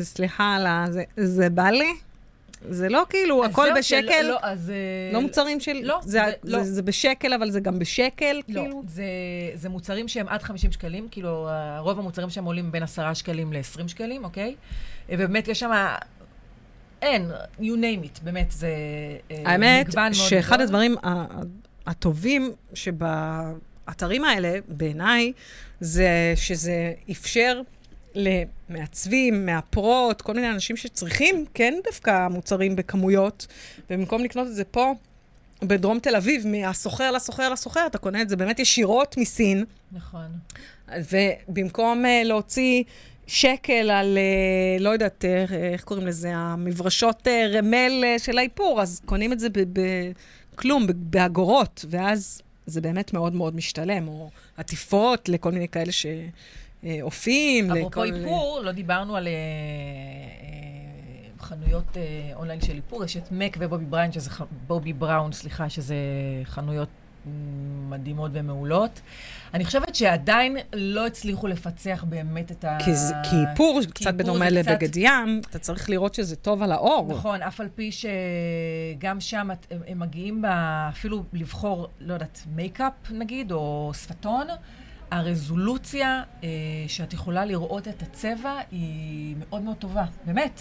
סליחה 0.00 0.54
על 0.56 0.66
ה... 0.66 0.84
זה- 0.90 1.02
זה 1.16 1.50
בא 1.50 1.68
לי? 1.70 1.88
זה 2.70 2.88
לא 2.88 3.02
כאילו, 3.10 3.44
הכל 3.44 3.68
בשקל? 3.78 4.06
שלא- 4.22 4.28
לא, 4.30 4.38
אז... 4.42 4.70
אה, 4.70 4.74
לא 5.12 5.20
מוצרים 5.20 5.60
של... 5.60 5.80
לא, 5.82 6.00
זה, 6.02 6.08
זה- 6.10 6.24
זה, 6.42 6.56
לא. 6.56 6.62
זה 6.62 6.82
בשקל, 6.82 7.32
אבל 7.32 7.50
זה 7.50 7.60
גם 7.60 7.78
בשקל, 7.78 8.32
לא, 8.36 8.42
כאילו? 8.60 8.82
זה, 8.88 9.04
זה 9.54 9.68
מוצרים 9.68 10.08
שהם 10.08 10.28
עד 10.28 10.42
50 10.42 10.72
שקלים, 10.72 11.08
כאילו, 11.10 11.48
רוב 11.78 11.98
המוצרים 11.98 12.30
שם 12.30 12.44
עולים 12.44 12.72
בין 12.72 12.82
10 12.82 13.14
שקלים 13.14 13.52
ל-20 13.52 13.88
שקלים, 13.88 14.24
אוקיי? 14.24 14.54
ובאמת, 15.08 15.48
יש 15.48 15.60
שם... 15.60 15.70
אין, 17.04 17.30
you 17.60 17.62
name 17.76 18.04
it, 18.06 18.20
באמת, 18.22 18.50
זה 18.50 18.68
אה, 19.30 19.42
האמת, 19.46 19.86
מגוון 19.88 20.02
מאוד 20.02 20.14
שאחד 20.28 20.54
גדול. 20.54 20.64
הדברים 20.66 20.96
ה- 21.02 21.08
ה- 21.08 21.26
הטובים 21.86 22.52
שבאתרים 22.74 24.24
האלה, 24.24 24.58
בעיניי, 24.68 25.32
זה 25.80 26.32
שזה 26.36 26.92
אפשר 27.10 27.60
למעצבים, 28.14 29.46
מאפרות, 29.46 30.22
כל 30.22 30.32
מיני 30.34 30.50
אנשים 30.50 30.76
שצריכים, 30.76 31.44
כן, 31.54 31.74
דווקא 31.84 32.28
מוצרים 32.28 32.76
בכמויות, 32.76 33.46
ובמקום 33.90 34.24
לקנות 34.24 34.46
את 34.46 34.54
זה 34.54 34.64
פה, 34.64 34.92
בדרום 35.62 35.98
תל 35.98 36.16
אביב, 36.16 36.46
מהסוחר 36.46 37.10
לסוחר 37.10 37.50
לסוחר, 37.50 37.86
אתה 37.86 37.98
קונה 37.98 38.22
את 38.22 38.28
זה 38.28 38.36
באמת 38.36 38.58
ישירות 38.58 39.16
מסין, 39.18 39.64
נכון. 39.92 40.26
ובמקום 41.48 42.04
uh, 42.04 42.08
להוציא 42.24 42.82
שקל 43.26 43.90
על, 43.90 44.18
uh, 44.18 44.82
לא 44.82 44.88
יודעת, 44.90 45.24
uh, 45.24 45.52
איך 45.54 45.84
קוראים 45.84 46.06
לזה, 46.06 46.30
המברשות 46.34 47.26
uh, 47.26 47.56
רמל 47.56 48.04
של 48.18 48.38
האיפור, 48.38 48.82
אז 48.82 49.00
קונים 49.06 49.32
את 49.32 49.40
זה 49.40 49.48
בכלום, 50.52 50.86
באגורות, 50.90 51.84
ואז 51.90 52.42
זה 52.66 52.80
באמת 52.80 53.12
מאוד 53.12 53.34
מאוד 53.34 53.56
משתלם, 53.56 54.08
או 54.08 54.30
עטיפות 54.56 55.28
לכל 55.28 55.52
מיני 55.52 55.68
כאלה 55.68 55.92
שאופים, 55.92 57.70
אפרופו 57.70 58.04
איפור, 58.04 58.60
לא 58.62 58.72
דיברנו 58.72 59.16
על 59.16 59.26
אה, 59.26 59.32
אה, 59.32 59.38
חנויות 61.40 61.96
אה, 61.96 62.02
אונליין 62.34 62.60
של 62.60 62.76
איפור, 62.76 63.04
יש 63.04 63.16
את 63.16 63.32
מק 63.32 63.56
ובובי 63.60 63.84
בריין, 63.84 64.12
שזה 64.12 64.30
ח- 64.30 64.42
בובי 64.66 64.92
בראון, 64.92 65.32
סליחה, 65.32 65.68
שזה 65.68 65.94
חנויות 66.44 66.88
מדהימות 67.88 68.30
ומעולות. 68.34 69.00
אני 69.54 69.64
חושבת 69.64 69.94
שעדיין 69.94 70.56
לא 70.72 71.06
הצליחו 71.06 71.46
לפצח 71.46 72.04
באמת 72.08 72.50
את 72.50 72.64
ה... 72.64 72.78
כי, 72.84 72.94
זה- 72.94 73.14
כי 73.30 73.36
איפור, 73.50 73.80
כי 73.84 73.90
קצת 74.04 74.14
בדומה 74.14 74.46
קצת- 74.46 74.52
לבגד 74.54 74.96
ים, 74.96 75.40
אתה 75.50 75.58
צריך 75.58 75.90
לראות 75.90 76.14
שזה 76.14 76.36
טוב 76.36 76.62
על 76.62 76.72
האור. 76.72 77.08
נכון, 77.12 77.42
אף 77.42 77.60
על 77.60 77.68
פי 77.74 77.90
שגם 77.92 79.20
שם 79.20 79.50
הם, 79.70 79.80
הם 79.86 79.98
מגיעים 79.98 80.42
ב... 80.42 80.46
אפילו 80.88 81.24
לבחור, 81.32 81.88
לא 82.00 82.14
יודעת, 82.14 82.42
מייקאפ 82.54 82.92
נגיד, 83.10 83.52
או 83.52 83.92
שפתון, 83.94 84.46
הרזולוציה 85.10 86.22
אה, 86.44 86.48
שאת 86.88 87.12
יכולה 87.12 87.44
לראות 87.44 87.88
את 87.88 88.02
הצבע 88.02 88.58
היא 88.70 89.36
מאוד 89.38 89.62
מאוד 89.62 89.76
טובה, 89.76 90.04
באמת. 90.26 90.60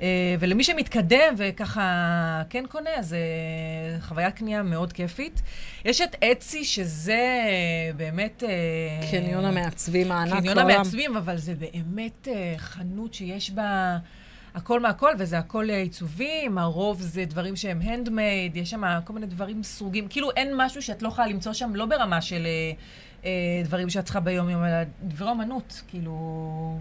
אה, 0.00 0.34
ולמי 0.40 0.64
שמתקדם 0.64 1.34
וככה 1.36 2.42
כן 2.50 2.64
קונה, 2.68 2.90
אז 2.96 3.14
אה, 3.14 4.00
חוויית 4.00 4.34
קנייה 4.34 4.62
מאוד 4.62 4.92
כיפית. 4.92 5.42
יש 5.84 6.00
את 6.00 6.16
אצי, 6.24 6.64
שזה 6.64 7.12
אה, 7.12 7.92
באמת... 7.96 8.42
קניון 9.10 9.44
המעצבים 9.44 10.12
הענק 10.12 10.38
קניון 10.38 10.54
בעולם. 10.54 10.70
המעצבים, 10.70 11.16
אבל 11.16 11.36
זה 11.36 11.54
באמת 11.54 12.28
חנות 12.56 13.14
שיש 13.14 13.50
בה 13.50 13.98
הכל 14.54 14.80
מהכל, 14.80 15.12
וזה 15.18 15.38
הכל 15.38 15.70
עיצובים, 15.70 16.58
הרוב 16.58 17.00
זה 17.00 17.24
דברים 17.24 17.56
שהם 17.56 17.80
הנדמייד, 17.82 18.56
יש 18.56 18.70
שם 18.70 18.82
כל 19.04 19.12
מיני 19.12 19.26
דברים 19.26 19.62
סרוגים. 19.62 20.08
כאילו 20.08 20.30
אין 20.30 20.52
משהו 20.56 20.82
שאת 20.82 21.02
לא 21.02 21.08
יכולה 21.08 21.26
למצוא 21.26 21.52
שם, 21.52 21.74
לא 21.74 21.86
ברמה 21.86 22.20
של 22.20 22.46
אה, 23.24 23.30
דברים 23.64 23.90
שאת 23.90 24.04
צריכה 24.04 24.20
ביום-יום, 24.20 24.64
אלא 24.64 24.76
דברי 25.02 25.28
אומנות, 25.28 25.82
כאילו... 25.88 26.78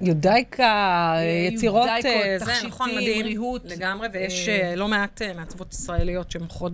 יודייקה, 0.00 1.14
יצירות, 1.48 1.88
אה, 1.88 2.00
זה 2.02 2.44
תכשיטים, 2.44 2.68
נכון, 2.68 2.90
מדהים. 2.90 3.26
ריהוט. 3.26 3.62
לגמרי, 3.64 4.08
ויש 4.12 4.48
אה, 4.48 4.70
אה, 4.70 4.76
לא 4.76 4.88
מעט 4.88 5.22
מעצבות 5.36 5.72
ישראליות 5.72 6.30
שמוכרות 6.30 6.72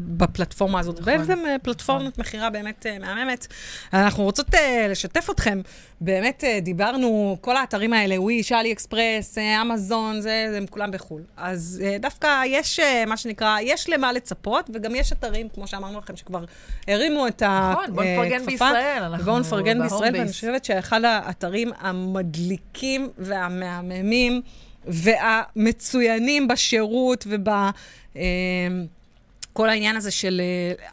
בפלטפורמה 0.00 0.78
הזאת. 0.80 1.00
נכון. 1.00 1.14
ובעצם 1.14 1.38
אה, 1.46 1.56
פלטפורמת 1.62 2.18
מכירה 2.18 2.50
באמת 2.50 2.86
מהממת. 3.00 3.46
אנחנו 3.92 4.24
רוצות 4.24 4.46
לשתף 4.88 5.30
אתכם. 5.30 5.60
באמת 6.00 6.44
דיברנו, 6.62 7.36
כל 7.40 7.56
האתרים 7.56 7.92
האלה, 7.92 8.20
וויש, 8.20 8.52
אלי 8.52 8.72
אקספרס, 8.72 9.38
אמזון, 9.38 10.20
זה, 10.20 10.52
הם 10.56 10.66
כולם 10.66 10.90
בחו"ל. 10.90 11.22
אז 11.36 11.82
דווקא 12.00 12.42
יש, 12.46 12.80
מה 13.06 13.16
שנקרא, 13.16 13.56
יש 13.62 13.88
למה 13.88 14.12
לצפות, 14.12 14.70
וגם 14.74 14.94
יש 14.94 15.12
אתרים, 15.12 15.48
כמו 15.48 15.66
שאמרנו 15.66 15.98
לכם, 15.98 16.16
שכבר 16.16 16.44
הרימו 16.88 17.26
את 17.26 17.42
הכפפה. 17.46 17.82
נכון, 17.82 17.94
בוא 17.94 18.04
נפרגן 18.04 18.46
בישראל, 18.46 19.02
בואו 19.24 19.38
נפרגן 19.38 19.82
בישראל, 19.82 20.16
ואני. 20.16 20.28
חושבת 20.28 20.64
שאחד 20.64 21.04
האתרים 21.04 21.70
המדליקים 21.78 22.55
והמהממים 23.18 24.42
והמצוינים 24.84 26.48
בשירות 26.48 27.24
וב... 27.28 27.48
אה, 28.16 28.22
כל 29.56 29.68
העניין 29.68 29.96
הזה 29.96 30.10
של 30.10 30.40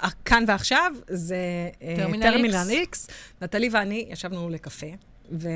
אה, 0.03 0.09
כאן 0.25 0.43
ועכשיו, 0.47 0.91
זה 1.07 1.35
אה, 1.81 1.93
טרמינל 1.97 2.31
טרמינל 2.31 2.55
X. 2.55 2.69
איקס. 2.69 3.07
נטלי 3.41 3.69
ואני 3.71 4.05
ישבנו 4.09 4.49
לקפה, 4.49 4.87
ו... 5.31 5.49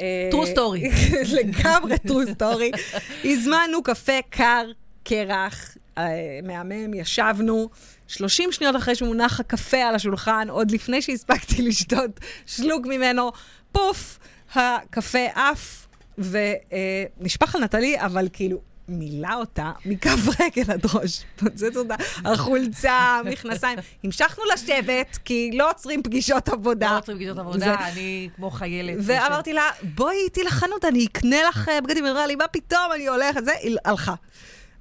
אה, 0.00 0.30
True 0.32 0.56
story. 0.56 0.94
לגמרי 1.38 1.94
true 2.06 2.40
story. 2.40 2.98
הזמנו 3.24 3.82
קפה 3.82 4.18
קר, 4.30 4.70
קרח, 5.04 5.76
אה, 5.98 6.38
מהמם, 6.42 6.94
ישבנו, 6.94 7.68
30 8.08 8.52
שניות 8.52 8.76
אחרי 8.76 8.94
שמונח 8.94 9.40
הקפה 9.40 9.76
על 9.76 9.94
השולחן, 9.94 10.50
עוד 10.50 10.70
לפני 10.70 11.02
שהספקתי 11.02 11.62
לשתות 11.62 12.10
שלוק 12.46 12.86
ממנו, 12.86 13.32
פוף, 13.72 14.18
הקפה 14.54 15.26
עף, 15.34 15.86
ונשפך 16.18 17.54
על 17.54 17.64
נטלי, 17.64 18.00
אבל 18.00 18.28
כאילו, 18.32 18.58
מילא 18.88 19.34
אותה 19.34 19.72
מכף 19.86 20.18
רגל 20.40 20.72
עד 20.72 20.86
ראש. 20.94 21.24
פוצץ 21.36 21.76
אותה, 21.76 21.94
החולצה, 22.24 23.20
מכנסיים. 23.24 23.78
המשכנו 24.04 24.44
לשבת, 24.54 25.18
כי 25.24 25.50
לא 25.54 25.70
עוצרים 25.70 26.02
פגישות 26.02 26.48
עבודה. 26.48 26.90
לא 26.92 26.98
עוצרים 26.98 27.18
פגישות 27.18 27.38
עבודה, 27.38 27.58
זה- 27.58 27.74
אני 27.74 28.28
כמו 28.36 28.50
חיילת. 28.50 28.96
ואמרתי 29.02 29.52
לה, 29.52 29.62
בואי 29.82 30.16
איתי 30.24 30.42
לחנות, 30.42 30.84
אני 30.84 31.06
אקנה 31.06 31.36
לך 31.48 31.70
בגדים. 31.84 32.04
היא 32.04 32.12
אמרה 32.12 32.26
לי, 32.26 32.34
מה 32.34 32.48
פתאום, 32.48 32.82
אני 32.94 33.06
הולכת, 33.08 33.44
זה, 33.44 33.52
היא 33.60 33.76
הלכה. 33.84 34.14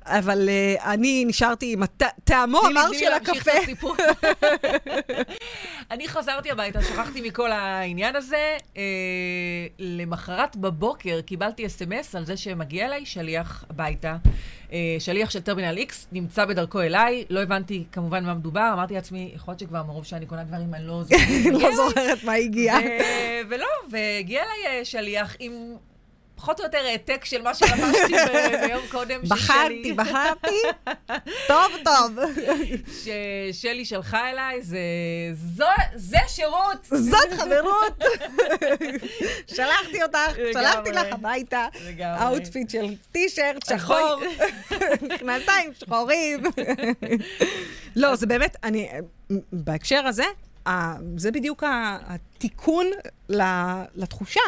אבל 0.05 0.49
uh, 0.49 0.83
אני 0.83 1.25
נשארתי 1.27 1.73
עם 1.73 1.83
הט- 1.83 2.03
טעמו 2.23 2.59
תני 2.61 2.73
לי- 2.73 2.79
המר 2.79 2.87
תני 2.89 2.97
לי 2.97 3.03
של 3.05 3.09
להמשיך 3.09 3.37
הקפה. 3.47 3.51
את 3.57 3.63
הסיפור. 3.63 3.95
אני 5.91 6.07
חזרתי 6.07 6.51
הביתה, 6.51 6.81
שכחתי 6.81 7.21
מכל 7.21 7.51
העניין 7.51 8.15
הזה. 8.15 8.57
אה, 8.77 8.81
למחרת 9.79 10.55
בבוקר 10.55 11.21
קיבלתי 11.21 11.65
אס.אם.אס 11.65 12.15
על 12.15 12.25
זה 12.25 12.37
שמגיע 12.37 12.85
אליי 12.85 13.05
שליח 13.05 13.65
הביתה. 13.69 14.15
אה, 14.73 14.95
שליח 14.99 15.29
של 15.29 15.39
טרמינל 15.41 15.77
X, 15.77 15.93
נמצא 16.11 16.45
בדרכו 16.45 16.81
אליי, 16.81 17.25
לא 17.29 17.39
הבנתי 17.43 17.83
כמובן 17.91 18.23
מה 18.25 18.33
מדובר, 18.33 18.69
אמרתי 18.73 18.93
לעצמי, 18.93 19.31
יכול 19.35 19.51
להיות 19.51 19.59
שכבר 19.59 19.83
מרוב 19.83 20.05
שאני 20.05 20.25
קונה 20.25 20.43
דברים, 20.43 20.73
אני 20.73 20.87
לא 20.87 21.03
זוכרת. 21.03 21.61
לא 21.61 21.75
זוכרת 21.75 22.23
מה 22.23 22.33
הגיע. 22.33 22.75
ולא, 23.49 23.67
והגיע 23.91 24.41
אליי 24.43 24.85
שליח 24.85 25.35
עם 25.39 25.75
פחות 26.35 26.59
או 26.59 26.65
יותר 26.65 26.77
העתק 26.77 27.25
של 27.25 27.41
מה 27.41 27.53
שלבשתי 27.53 28.13
ביום 28.67 28.81
קודם. 28.91 29.25
של 29.25 29.35
בחרתי, 29.35 29.81
שלי. 29.83 29.93
בחרתי, 29.93 30.61
טוב, 31.47 31.71
טוב. 31.83 32.17
ששלי 33.51 33.85
שלחה 33.85 34.29
אליי, 34.29 34.61
זה, 34.61 34.79
זו, 35.55 35.65
זה 35.95 36.17
שירות. 36.27 36.85
זאת 36.91 37.33
חברות. 37.37 38.03
שלחתי 39.55 40.03
אותך, 40.03 40.19
שלחתי. 40.53 40.91
לך 40.91 41.07
הביתה. 41.13 41.65
לגמרי. 41.85 42.19
ה 42.19 42.26
outfit 42.26 42.69
של 42.69 42.85
טישרט 43.11 43.65
שחור, 43.69 44.21
מכנסיים 45.01 45.71
שחורים. 45.79 46.43
לא, 47.95 48.15
זה 48.15 48.25
באמת, 48.27 48.55
אני, 48.63 48.89
בהקשר 49.51 50.05
הזה, 50.07 50.25
זה 51.17 51.31
בדיוק 51.31 51.63
התיקון 51.67 52.85
לתחושה. 53.95 54.41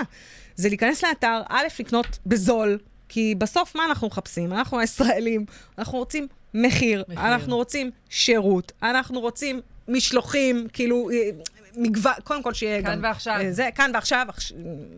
זה 0.58 0.70
להיכנס 0.70 1.04
לאתר, 1.04 1.42
א', 1.50 1.66
לקנות 1.80 2.20
בזול, 2.26 2.78
כי 3.10 3.36
בסוף 3.38 3.76
מה 3.76 3.86
אנחנו 3.86 4.08
מחפשים? 4.08 4.54
אנחנו 4.54 4.80
הישראלים, 4.80 5.46
אנחנו 5.78 5.98
רוצים 5.98 6.28
מחיר, 6.54 7.04
מחיר. 7.08 7.26
אנחנו 7.28 7.56
רוצים 7.56 7.92
שירות, 8.10 8.72
אנחנו 8.84 9.20
רוצים 9.20 9.62
משלוחים, 9.88 10.68
כאילו, 10.74 11.10
אה, 11.12 11.30
מגוון, 11.76 12.14
קודם 12.24 12.44
כל 12.44 12.54
שיהיה 12.54 12.84
כאן 12.84 12.96
גם... 12.96 13.04
ועכשיו. 13.04 13.36
אה, 13.40 13.52
זה, 13.52 13.70
כאן 13.76 13.92
ועכשיו, 13.94 14.26
עכש- 14.30 14.54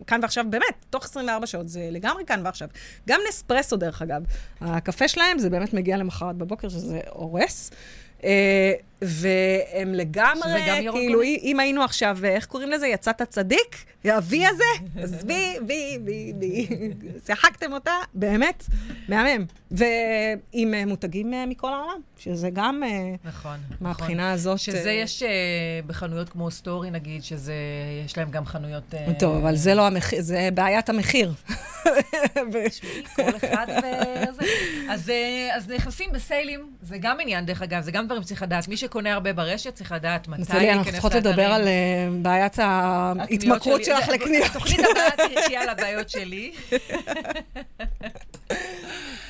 כאן 0.06 0.20
ועכשיו, 0.22 0.44
באמת, 0.50 0.64
תוך 0.90 1.04
24 1.04 1.46
שעות, 1.46 1.68
זה 1.68 1.88
לגמרי 1.90 2.24
כאן 2.26 2.40
ועכשיו. 2.44 2.68
גם 3.08 3.20
נספרסו, 3.28 3.76
דרך 3.76 4.02
אגב. 4.02 4.22
הקפה 4.60 5.08
שלהם, 5.08 5.38
זה 5.38 5.50
באמת 5.50 5.74
מגיע 5.74 5.96
למחרת 5.96 6.36
בבוקר, 6.36 6.68
שזה 6.68 7.00
הורס. 7.08 7.70
והם 9.02 9.94
לגמרי, 9.94 10.62
כאילו, 10.92 10.92
גולמי? 10.92 11.38
אם 11.42 11.60
היינו 11.60 11.82
עכשיו, 11.82 12.18
איך 12.24 12.46
קוראים 12.46 12.70
לזה? 12.70 12.86
יצאת 12.86 13.22
צדיק? 13.22 13.84
ה-V 14.04 14.34
הזה? 14.48 15.00
אז 15.02 15.14
V, 15.14 15.30
V, 15.60 15.70
V, 16.06 16.10
V. 16.40 16.44
שיחקתם 17.26 17.72
אותה, 17.72 17.92
באמת, 18.14 18.64
מהמם. 19.08 19.44
ועם 19.70 20.74
אה, 20.74 20.86
מותגים 20.86 21.34
אה, 21.34 21.46
מכל 21.46 21.72
העולם, 21.72 22.00
שזה 22.18 22.50
גם, 22.50 22.82
אה, 22.84 23.14
נכון. 23.24 23.56
מהבחינה 23.80 24.32
הזאת... 24.32 24.58
שזה 24.58 24.90
יש 24.90 25.22
בחנויות 25.86 26.28
כמו 26.28 26.50
סטורי, 26.50 26.90
נגיד, 26.90 27.24
שזה, 27.24 27.54
יש 28.06 28.18
להם 28.18 28.30
גם 28.30 28.46
חנויות... 28.46 28.94
טוב, 29.18 29.36
אבל 29.36 29.56
זה 29.56 29.74
לא 29.74 29.86
המחיר, 29.86 30.22
זה 30.22 30.48
בעיית 30.54 30.88
המחיר. 30.88 31.32
כל 33.16 33.36
אחד 33.36 33.66
וזה. 34.28 34.46
אז, 34.90 35.12
אז 35.52 35.68
נכנסים 35.68 36.12
בסיילים, 36.12 36.70
זה 36.82 36.98
גם 37.00 37.16
עניין, 37.20 37.46
דרך 37.46 37.62
אגב, 37.62 37.82
זה 37.82 37.92
גם 37.92 38.06
דברים 38.06 38.22
שצריך 38.22 38.42
לדעת. 38.42 38.68
מי 38.68 38.76
שקונה 38.90 39.12
הרבה 39.12 39.32
ברשת 39.32 39.74
צריך 39.74 39.92
לדעת 39.92 40.28
מתי 40.28 40.38
להיכנס 40.38 40.54
לאתרים. 40.54 40.78
אנחנו 40.78 40.92
צריכות 40.92 41.14
לדבר 41.14 41.52
על 41.52 41.68
אה, 41.68 42.08
בעיית 42.22 42.58
ההתמכרות. 42.58 43.84
שלך 43.84 44.08
לקניות. 44.08 44.46
התוכנית 44.46 44.80
הבאה 44.80 45.44
תהיה 45.46 45.62
על 45.62 45.68
הבעיות 45.68 46.10
שלי. 46.10 46.52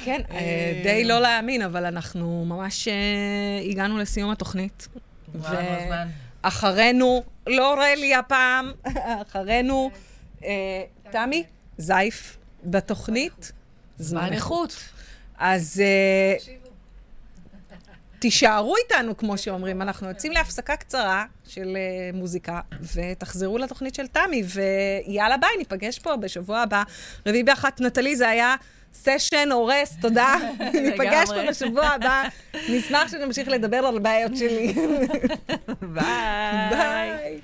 כן, 0.04 0.20
אה, 0.30 0.80
די 0.82 1.04
לא 1.04 1.20
להאמין, 1.20 1.62
אבל 1.62 1.84
אנחנו 1.84 2.44
ממש 2.48 2.88
אה, 2.88 2.94
הגענו 3.70 3.98
לסיום 3.98 4.30
התוכנית. 4.30 4.88
וואו, 5.34 5.52
נו, 5.52 5.58
זמן. 5.86 6.08
אחרינו, 6.42 7.22
לא 7.46 7.74
רלי 7.78 8.14
הפעם, 8.14 8.72
אחרינו, 9.28 9.90
אה, 10.44 10.82
תמי, 11.11 11.44
זייף 11.78 12.36
בתוכנית. 12.64 13.52
זמן 13.98 14.32
איכות. 14.32 14.76
אז 15.38 15.82
אה, 15.84 16.59
תישארו 18.20 18.74
איתנו, 18.76 19.16
כמו 19.16 19.38
שאומרים. 19.38 19.82
אנחנו 19.82 20.08
יוצאים 20.08 20.32
להפסקה 20.32 20.76
קצרה 20.76 21.24
של 21.48 21.76
אה, 21.76 22.10
מוזיקה, 22.18 22.60
ותחזרו 22.94 23.58
לתוכנית 23.58 23.94
של 23.94 24.06
תמי, 24.06 24.42
ויאללה 25.06 25.36
ביי, 25.36 25.50
ניפגש 25.58 25.98
פה 25.98 26.16
בשבוע 26.16 26.58
הבא. 26.58 26.82
רביעי 27.26 27.42
באחת, 27.42 27.80
נטלי, 27.80 28.16
זה 28.16 28.28
היה 28.28 28.54
סשן 28.94 29.48
הורס, 29.52 29.96
תודה. 30.00 30.34
ניפגש 30.82 31.28
פה. 31.28 31.46
בשבוע 31.48 31.86
הבא. 31.86 32.22
נשמח 32.68 33.10
שנמשיך 33.10 33.48
לדבר 33.48 33.76
על 33.76 33.96
הבעיות 33.96 34.36
שלי. 34.36 34.74
ביי. 35.94 36.70
ביי. 36.70 37.40